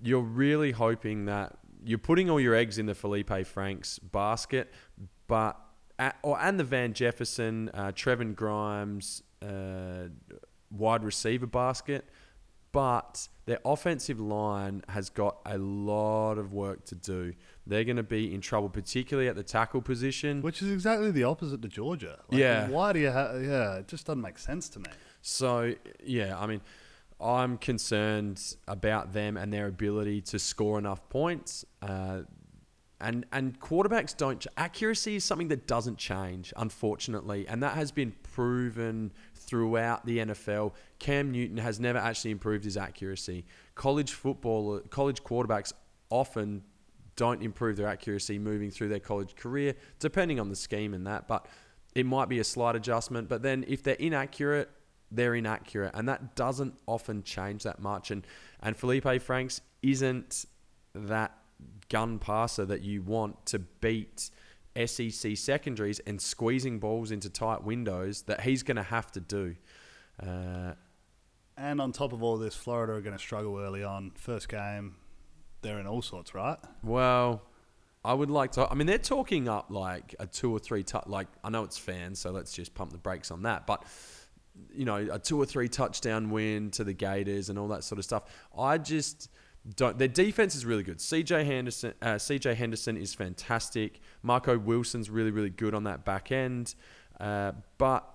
[0.02, 4.72] you're really hoping that you're putting all your eggs in the Felipe Franks basket,
[5.28, 5.60] but
[6.00, 10.08] at, or and the Van Jefferson, uh, Trevon Grimes uh,
[10.70, 12.06] wide receiver basket
[12.72, 17.34] but their offensive line has got a lot of work to do.
[17.68, 20.42] They're going to be in trouble, particularly at the tackle position.
[20.42, 22.20] Which is exactly the opposite to Georgia.
[22.30, 22.70] Like, Yeah.
[22.70, 23.44] Why do you have?
[23.44, 24.86] Yeah, it just doesn't make sense to me.
[25.22, 26.62] So, yeah, I mean,
[27.20, 31.66] I'm concerned about them and their ability to score enough points.
[31.82, 32.22] Uh,
[33.00, 37.92] and and quarterbacks don't ch- accuracy is something that doesn't change, unfortunately, and that has
[37.92, 39.12] been proven
[39.52, 40.72] throughout the NFL.
[40.98, 43.44] Cam Newton has never actually improved his accuracy.
[43.76, 45.74] College football, college quarterbacks
[46.10, 46.64] often
[47.18, 51.28] don't improve their accuracy moving through their college career, depending on the scheme and that.
[51.28, 51.48] But
[51.94, 53.28] it might be a slight adjustment.
[53.28, 54.70] But then if they're inaccurate,
[55.12, 58.10] they're inaccurate, and that doesn't often change that much.
[58.10, 58.26] And
[58.62, 60.46] and Felipe Franks isn't
[60.96, 61.36] that
[61.90, 64.32] gun passer that you want to beat
[64.86, 69.56] SEC secondaries and squeezing balls into tight windows that he's going to have to do.
[70.22, 70.74] Uh,
[71.58, 74.12] And on top of all this, Florida are going to struggle early on.
[74.16, 74.96] First game,
[75.62, 76.58] they're in all sorts, right?
[76.84, 77.42] Well,
[78.04, 78.68] I would like to.
[78.68, 80.84] I mean, they're talking up like a two or three.
[80.84, 83.68] Tu- like I know it's fans, so let's just pump the brakes on that.
[83.68, 83.84] But
[84.74, 88.00] you know, a two or three touchdown win to the Gators and all that sort
[88.00, 88.24] of stuff.
[88.58, 89.30] I just
[89.76, 89.98] don't.
[89.98, 90.98] Their defense is really good.
[90.98, 94.00] CJ Henderson, uh, CJ Henderson is fantastic.
[94.24, 96.76] Marco Wilson's really, really good on that back end.
[97.20, 98.08] Uh, but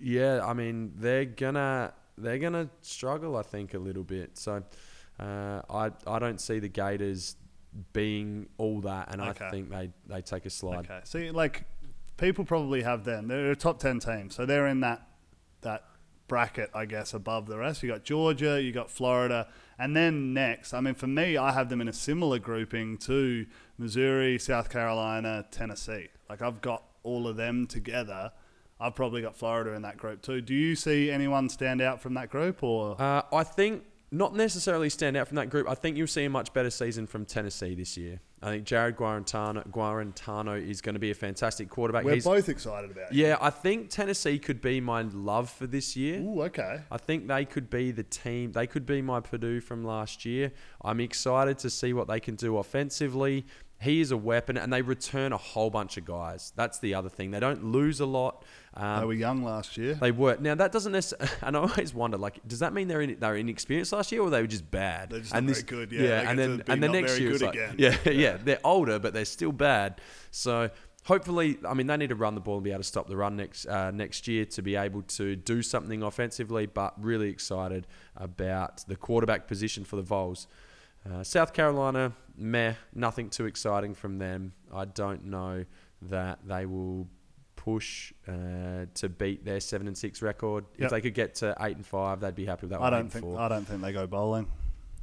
[0.00, 3.36] yeah, I mean, they're gonna they're gonna struggle.
[3.36, 4.38] I think a little bit.
[4.38, 4.62] So
[5.20, 7.36] uh, I I don't see the Gators
[7.92, 9.44] being all that, and Okay.
[9.46, 10.86] I think they they take a slide.
[10.86, 11.00] Okay.
[11.04, 11.64] See, like
[12.16, 13.28] people probably have them.
[13.28, 15.06] They're a top ten team, so they're in that
[15.60, 15.84] that
[16.28, 17.82] bracket, I guess, above the rest.
[17.82, 19.48] You got Georgia, you got Florida,
[19.78, 20.74] and then next.
[20.74, 23.46] I mean, for me, I have them in a similar grouping to
[23.78, 26.08] Missouri, South Carolina, Tennessee.
[26.28, 28.32] Like I've got all of them together.
[28.80, 30.40] I've probably got Florida in that group too.
[30.40, 34.88] Do you see anyone stand out from that group, or Uh, I think not necessarily
[34.88, 35.68] stand out from that group.
[35.68, 38.20] I think you'll see a much better season from Tennessee this year.
[38.40, 42.04] I think Jarrett Guarantano, Guarantano is going to be a fantastic quarterback.
[42.04, 43.10] we're He's- both excited about?
[43.10, 43.14] it.
[43.16, 46.20] yeah, I think Tennessee could be my love for this year.
[46.20, 46.80] Ooh, okay.
[46.90, 48.52] I think they could be the team.
[48.52, 50.52] They could be my Purdue from last year.
[50.84, 53.46] I'm excited to see what they can do offensively.
[53.80, 56.52] He is a weapon, and they return a whole bunch of guys.
[56.56, 57.30] That's the other thing.
[57.30, 58.44] They don't lose a lot.
[58.74, 59.94] Um, they were young last year.
[59.94, 60.36] they were.
[60.40, 61.28] Now that doesn't necessarily.
[61.42, 64.20] And I always wonder, like, does that mean they're in, they were inexperienced last year,
[64.20, 65.10] or they were just bad?
[65.10, 66.00] They're just and not very good, yeah.
[66.00, 67.74] They and then and not next year, like, again.
[67.78, 70.00] yeah, yeah, they're older, but they're still bad.
[70.32, 70.70] So
[71.04, 73.16] hopefully, I mean, they need to run the ball and be able to stop the
[73.16, 76.66] run next uh, next year to be able to do something offensively.
[76.66, 80.48] But really excited about the quarterback position for the Vols.
[81.10, 84.52] Uh, South Carolina, meh, nothing too exciting from them.
[84.72, 85.64] I don't know
[86.02, 87.08] that they will
[87.56, 90.64] push uh, to beat their seven and six record.
[90.76, 90.84] Yep.
[90.86, 92.78] If they could get to eight and five, they'd be happy with that.
[92.80, 93.24] I one, don't think.
[93.24, 93.38] four.
[93.40, 94.46] I don't think they go bowling.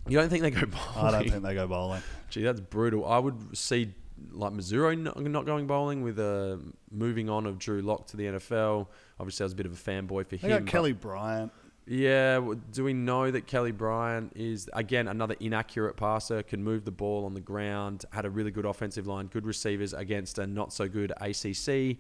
[0.08, 0.84] you don't think they go bowling?
[0.96, 2.02] I don't think they go bowling.
[2.30, 3.06] Gee, that's brutal.
[3.06, 3.94] I would see
[4.32, 6.60] like Missouri not, not going bowling with a
[6.92, 8.88] moving on of Drew Lock to the NFL.
[9.20, 10.64] Obviously, I was a bit of a fanboy for They him.
[10.64, 11.52] got Kelly Bryant.
[11.88, 16.92] Yeah, do we know that Kelly Bryant is again another inaccurate passer, can move the
[16.92, 20.74] ball on the ground, had a really good offensive line, good receivers against a not
[20.74, 22.00] so good ACC.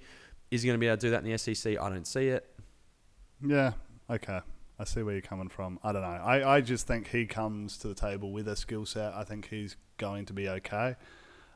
[0.49, 1.79] Is he going to be able to do that in the SEC?
[1.79, 2.49] I don't see it.
[3.45, 3.73] Yeah.
[4.09, 4.39] Okay.
[4.77, 5.79] I see where you're coming from.
[5.83, 6.07] I don't know.
[6.07, 9.13] I, I just think he comes to the table with a skill set.
[9.13, 10.95] I think he's going to be okay.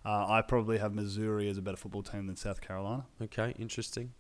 [0.05, 3.05] Uh, I probably have Missouri as a better football team than South Carolina.
[3.21, 4.13] Okay, interesting.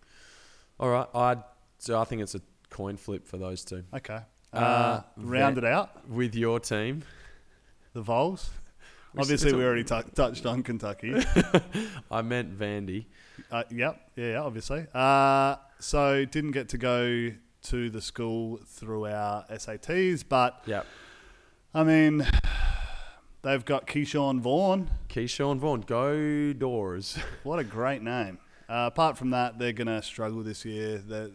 [0.79, 1.37] All right, I
[1.77, 3.83] so I think it's a coin flip for those two.
[3.93, 4.19] Okay.
[4.53, 6.07] Uh, Uh, round it out.
[6.09, 7.03] With your team,
[7.93, 8.49] The Vols.
[9.17, 11.15] Obviously, we already tou touched on Kentucky.
[12.11, 13.05] I meant Vandy.
[13.51, 13.99] uh, yep.
[14.15, 14.85] Yeah, yeah, obviously.
[14.93, 17.31] Uh, so, didn't get to go
[17.63, 20.85] to the school through our SATs, but Yep.
[21.73, 22.25] I mean,
[23.41, 24.89] they've got Ke'Shawn Vaughn.
[25.09, 27.17] Ke'Shawn Vaughn, go doors.
[27.43, 28.37] What a great name.
[28.67, 30.99] Uh, apart from that, they're going to struggle this year.
[30.99, 31.29] They're,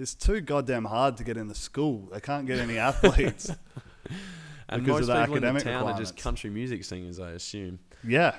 [0.00, 2.08] it's too goddamn hard to get into school.
[2.12, 3.50] They can't get any athletes.
[4.72, 7.30] And Because most of the people in the town are just country music singers, I
[7.32, 7.80] assume.
[8.06, 8.36] yeah,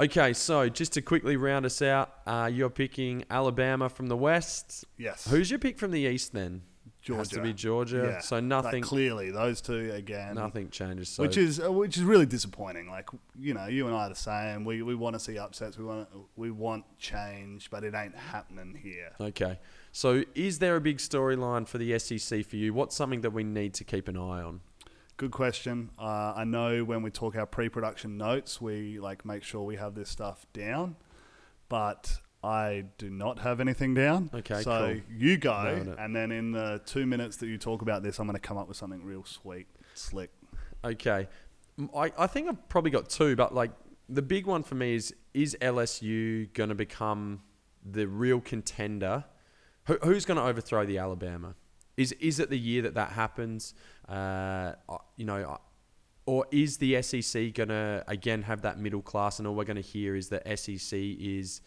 [0.00, 4.84] Okay, so just to quickly round us out, uh, you're picking Alabama from the west.
[4.96, 5.28] yes.
[5.28, 6.62] Who's your pick from the east then?
[7.08, 7.18] Georgia?
[7.18, 8.10] Has to be Georgia.
[8.14, 10.34] Yeah, So Like, nothing, clearly, those two again.
[10.34, 11.08] nothing changes.
[11.08, 12.88] So which is uh, which is really disappointing.
[12.88, 14.64] Like you know, you and I are the same.
[14.64, 15.78] We we want to see upsets.
[15.78, 19.12] We want we want change, but it ain't happening here.
[19.20, 19.58] okay.
[19.90, 22.74] So is there a big storyline for the SEC for you?
[22.74, 24.60] What's something that we need to keep an eye on?
[25.16, 25.90] Good question.
[25.98, 29.94] Uh, I know when we talk our pre-production notes, we like make sure we have
[29.96, 30.94] this stuff down,
[31.68, 34.30] but I do not have anything down.
[34.32, 35.16] Okay, so cool.
[35.16, 38.34] you go, and then in the two minutes that you talk about this, I'm going
[38.34, 40.30] to come up with something real sweet, slick.
[40.84, 41.28] Okay.
[41.94, 43.72] I, I think I've probably got two, but like
[44.08, 47.42] the big one for me is is LSU going to become
[47.84, 49.24] the real contender?
[49.84, 51.54] Who, who's going to overthrow the Alabama?
[51.96, 53.74] Is is it the year that that happens?
[54.08, 54.74] Uh,
[55.16, 55.58] you know, I-
[56.26, 59.76] or is the SEC going to again have that middle class, and all we're going
[59.76, 61.62] to hear is that SEC is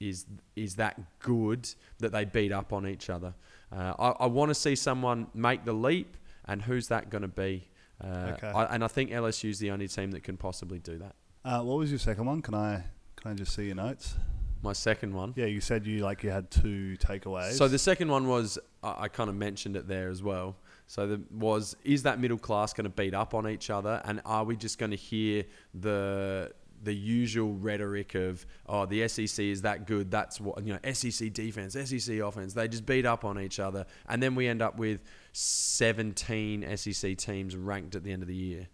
[0.00, 1.68] is is that good
[1.98, 3.34] that they beat up on each other?
[3.72, 6.16] Uh, I, I want to see someone make the leap,
[6.46, 7.68] and who's that going to be?
[8.02, 8.48] Uh, Okay.
[8.48, 11.14] I, and I think LSU is the only team that can possibly do that.
[11.44, 12.42] Uh, what was your second one?
[12.42, 12.84] Can I
[13.16, 14.14] can I just see your notes?
[14.62, 15.32] My second one.
[15.36, 17.52] Yeah, you said you like you had two takeaways.
[17.52, 20.56] So the second one was I, I kind of mentioned it there as well.
[20.88, 24.20] So the was is that middle class going to beat up on each other, and
[24.24, 25.44] are we just going to hear
[25.74, 26.52] the
[26.82, 31.32] the usual rhetoric of oh the SEC is that good that's what you know SEC
[31.32, 34.76] defense SEC offense they just beat up on each other and then we end up
[34.76, 35.00] with
[35.32, 38.68] 17 SEC teams ranked at the end of the year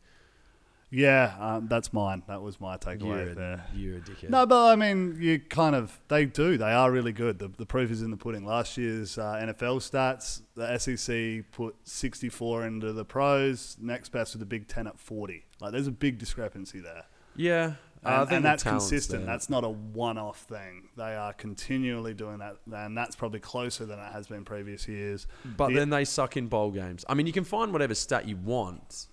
[0.95, 2.23] yeah, um, that's mine.
[2.29, 3.65] That was my takeaway you're, a, there.
[3.75, 6.59] you're a dickhead No, but I mean, you kind of they do.
[6.59, 7.39] They are really good.
[7.39, 8.45] The, the proof is in the pudding.
[8.45, 13.79] Last year's uh, NFL stats, the SEC put 64 into the pros.
[13.81, 15.43] Next best with the Big Ten at 40.
[15.61, 17.05] Like, there's a big discrepancy there,
[17.37, 17.75] yeah
[18.05, 19.25] Uh, and, and that's consistent.
[19.25, 19.33] there.
[19.33, 20.89] That's not a one-off thing.
[20.97, 25.27] They are continually doing that, and that's probably closer than it has been previous years.
[25.57, 27.05] But The- then they suck in bowl games.
[27.09, 29.07] I mean, you can find whatever stat you want,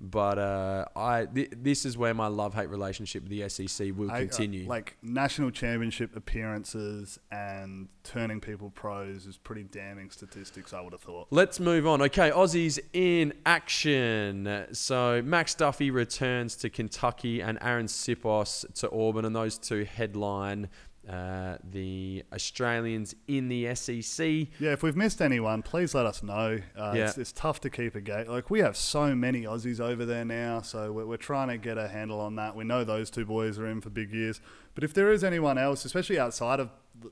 [0.00, 4.10] but uh, I th- this is where my love hate relationship with the SEC will
[4.10, 4.66] I- uh, continue.
[4.68, 10.72] like national championship appearances and turning people pros is pretty damning statistics.
[10.74, 11.28] I would have thought.
[11.30, 12.02] Let's move on.
[12.02, 14.66] Okay, Aussies in action.
[14.72, 20.68] So Max Duffy returns to Kentucky and Arryn Siposs to Auburn, and those two headline
[21.08, 24.26] uh, the Australians in the SEC.
[24.58, 26.58] Yeah, if we've missed anyone, please let us know.
[26.76, 27.06] Uh, Yeah.
[27.08, 28.28] it's, it's tough to keep a gate.
[28.28, 31.78] Like we have so many Aussies over there now, so we're, we're trying to get
[31.78, 32.56] a handle on that.
[32.56, 34.40] We know those two boys are in for big years,
[34.74, 36.70] but if there is anyone else, especially outside of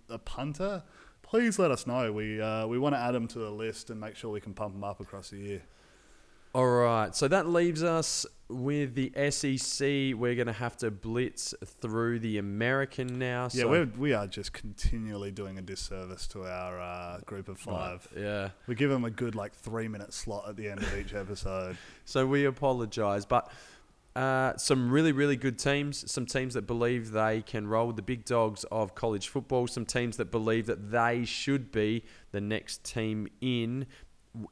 [0.09, 0.83] a punter,
[1.23, 2.13] please let us know.
[2.13, 4.55] We uh, we want to add them to the list and make sure we can
[4.55, 5.63] pump them up across the year.
[6.55, 10.17] All right, so that leaves us with the SEC.
[10.17, 13.49] We're going to have to blitz through the American now.
[13.53, 17.59] Yeah, so, we're, we are just continually doing a disservice to our uh, group of
[17.59, 18.07] five.
[18.17, 18.51] Yeah.
[18.69, 21.77] We give them a good like three minute slot at the end of each episode.
[22.07, 23.51] So we apologise, but
[24.15, 26.11] uh, some really, really good teams.
[26.11, 29.67] Some teams that believe they can roll with the big dogs of college football.
[29.67, 33.87] Some teams that believe that they should be the next team in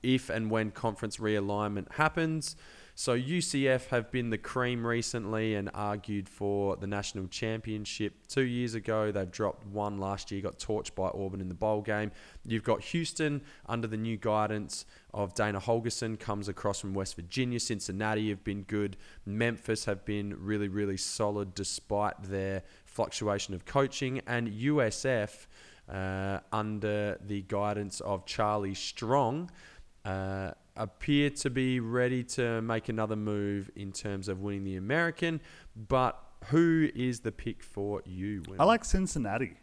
[0.02, 2.56] if and when conference realignment happens.
[2.94, 8.74] So UCF have been the cream recently and argued for the national championship two years
[8.74, 9.10] ago.
[9.10, 12.12] They've dropped one last year, got torched by Auburn in the bowl game.
[12.46, 17.60] You've got Houston under the new guidance of Dana Holgorsen, comes across from West Virginia.
[17.60, 18.98] Cincinnati have been good.
[19.24, 24.20] Memphis have been really, really solid despite their fluctuation of coaching.
[24.26, 25.46] And USF,
[25.88, 29.50] uh, under the guidance of Charlie Strong,
[30.04, 35.40] uh, appear to be ready to make another move in terms of winning the American.
[35.76, 38.42] But who is the pick for you?
[38.48, 38.60] Will?
[38.60, 39.56] I like Cincinnati.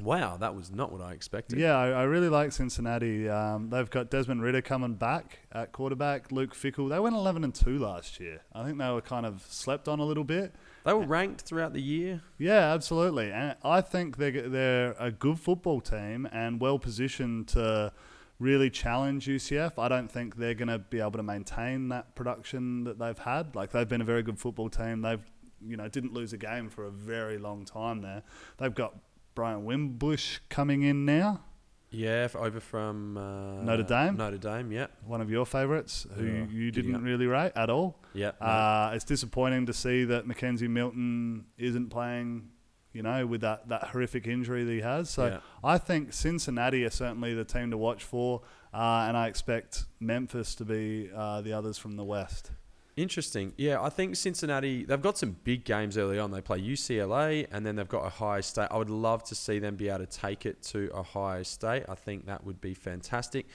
[0.00, 1.58] Wow, that was not what I expected.
[1.58, 3.28] Yeah, I, I really like Cincinnati.
[3.28, 6.30] Um, they've got Desmond Ridder coming back at quarterback.
[6.30, 6.88] Luke Fickell.
[6.88, 8.42] They went eleven and two last year.
[8.52, 10.54] I think they were kind of slept on a little bit.
[10.84, 12.22] They were ranked throughout the year.
[12.38, 13.32] Yeah, absolutely.
[13.32, 17.92] And I think they're they're a good football team and well positioned to
[18.38, 19.78] really challenge UCF.
[19.78, 23.54] I don't think they're going to be able to maintain that production that they've had.
[23.56, 25.02] Like they've been a very good football team.
[25.02, 25.22] They've
[25.60, 28.22] you know didn't lose a game for a very long time there.
[28.58, 28.94] They've got
[29.34, 31.42] Brian Wimbush coming in now.
[31.90, 34.16] Yeah, over from uh, Notre Dame?
[34.18, 37.98] Notre Dame, yeah, one of your favourites, who Yeah, you didn't really rate at all.
[38.12, 38.32] yeah.
[38.42, 38.46] no.
[38.46, 42.50] Uh, it's disappointing to see that McKenzie Milton isn't playing
[42.92, 45.10] you know, with that, that horrific injury that he has.
[45.10, 45.38] So Yeah.
[45.62, 50.54] I think Cincinnati are certainly the team to watch for, uh, and I expect Memphis
[50.56, 52.50] to be uh, the others from the West.
[52.96, 53.52] Interesting.
[53.56, 56.32] Yeah, I think Cincinnati, they've got some big games early on.
[56.32, 58.66] They play UCLA and then they've got Ohio State.
[58.72, 61.84] I would love to see them be able to take it to Ohio State.
[61.88, 63.46] I think that would be fantastic.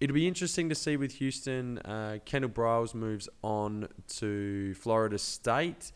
[0.00, 1.78] It'll be interesting to see with Houston.
[1.78, 3.86] Uh, Kendall Briles moves on
[4.16, 5.92] to Florida State.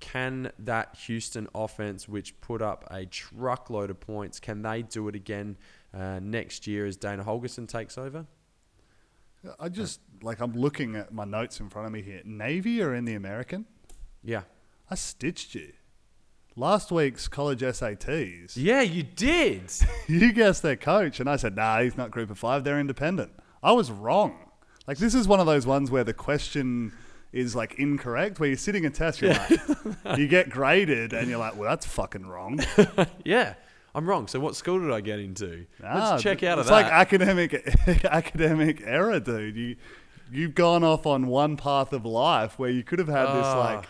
[0.00, 5.14] Can that Houston offense, which put up a truckload of points, can they do it
[5.14, 5.56] again
[5.94, 8.26] uh, next year as Dana Holgorsen takes over?
[9.58, 12.20] I just, like, I'm looking at my notes in front of me here.
[12.24, 13.64] Navy are in the American?
[14.22, 14.42] Yeah.
[14.90, 15.72] I stitched you.
[16.56, 19.72] Last week's college SATs, Yeah, you did.
[20.08, 23.32] you guessed their coach, and I said, nah, he's not group of five, they're independent.
[23.62, 24.38] I was wrong.
[24.86, 26.92] Like, this is one of those ones where the question
[27.36, 29.60] is like incorrect, where you're sitting a test, you're like,
[30.18, 32.60] you get graded, and you're like, well, that's fucking wrong.
[33.24, 33.54] Yeah,
[33.94, 34.26] I'm wrong.
[34.28, 35.66] So what school did I get into?
[35.84, 36.82] Ah, Let's check out of it's that.
[36.82, 37.52] like academic
[38.04, 39.56] academic error, dude.
[39.56, 39.76] You
[40.30, 43.58] you've gone off on one path of life where you could have had this Ah.
[43.58, 43.86] like,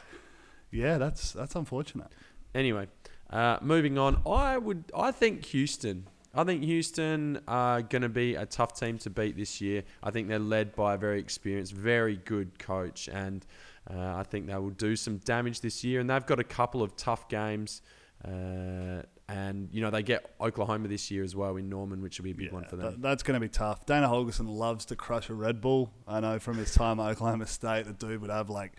[0.71, 2.09] yeah, that's that's unfortunate.
[2.55, 2.89] anyway,
[3.31, 4.21] uh, moving on.
[4.27, 4.85] I would.
[4.97, 6.07] I think Houston.
[6.37, 9.85] I think Houston are going to be a tough team to beat this year.
[10.03, 13.45] I think they're led by a very experienced, very good coach, and
[13.91, 16.01] uh, I think they will do some damage this year.
[16.01, 17.83] And they've got a couple of tough games.
[18.25, 22.25] Uh, and you know they get Oklahoma this year as well in Norman, which will
[22.25, 23.01] be a big one for them.
[23.01, 23.85] That's going to be tough.
[23.87, 25.93] Dana Holgorsen loves to crush a Red Bull.
[26.07, 28.73] I know from his time at Oklahoma State, the dude would have like,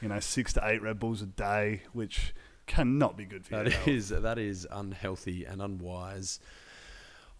[0.00, 2.34] you know, six to eight Red Bulls a day, which
[2.66, 3.88] cannot be good for That your health.
[3.88, 6.40] is that is unhealthy and unwise.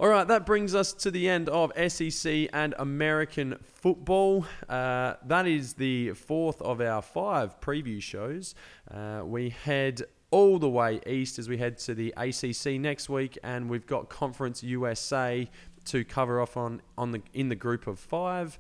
[0.01, 4.47] All right, that brings us to the end of SEC and American football.
[4.67, 8.55] Uh, that is the fourth of our five preview shows.
[8.91, 13.37] Uh, we head all the way east as we head to the ACC next week,
[13.45, 15.47] and we've got Conference USA
[15.85, 18.59] to cover off on on the in the group of five.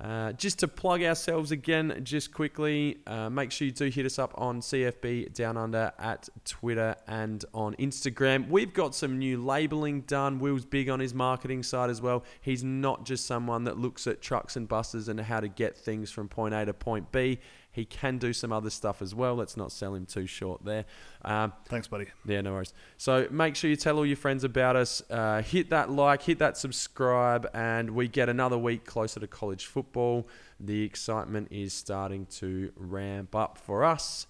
[0.00, 4.18] Uh, just to plug ourselves again, just quickly, uh, make sure you do hit us
[4.18, 8.48] up on CFB Down Under at Twitter and on Instagram.
[8.48, 10.38] We've got some new labeling done.
[10.38, 12.24] Will's big on his marketing side as well.
[12.40, 16.10] He's not just someone that looks at trucks and buses and how to get things
[16.10, 17.38] from point A to point B.
[17.72, 19.36] He can do some other stuff as well.
[19.36, 20.86] Let's not sell him too short there.
[21.24, 22.06] Um, Thanks, buddy.
[22.26, 22.74] yeah, no worries.
[22.96, 25.02] So make sure you tell all your friends about us.
[25.08, 29.66] Uh, hit that like, hit that subscribe, and we get another week closer to college
[29.66, 30.26] football.
[30.58, 34.26] The excitement is starting to ramp up for us.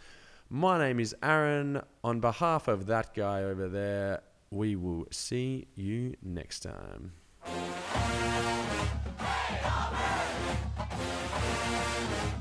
[0.51, 1.81] My name is Aaron.
[2.05, 4.21] On behalf of that guy over there,
[4.51, 7.13] we will see you next time.
[12.23, 12.37] Hey,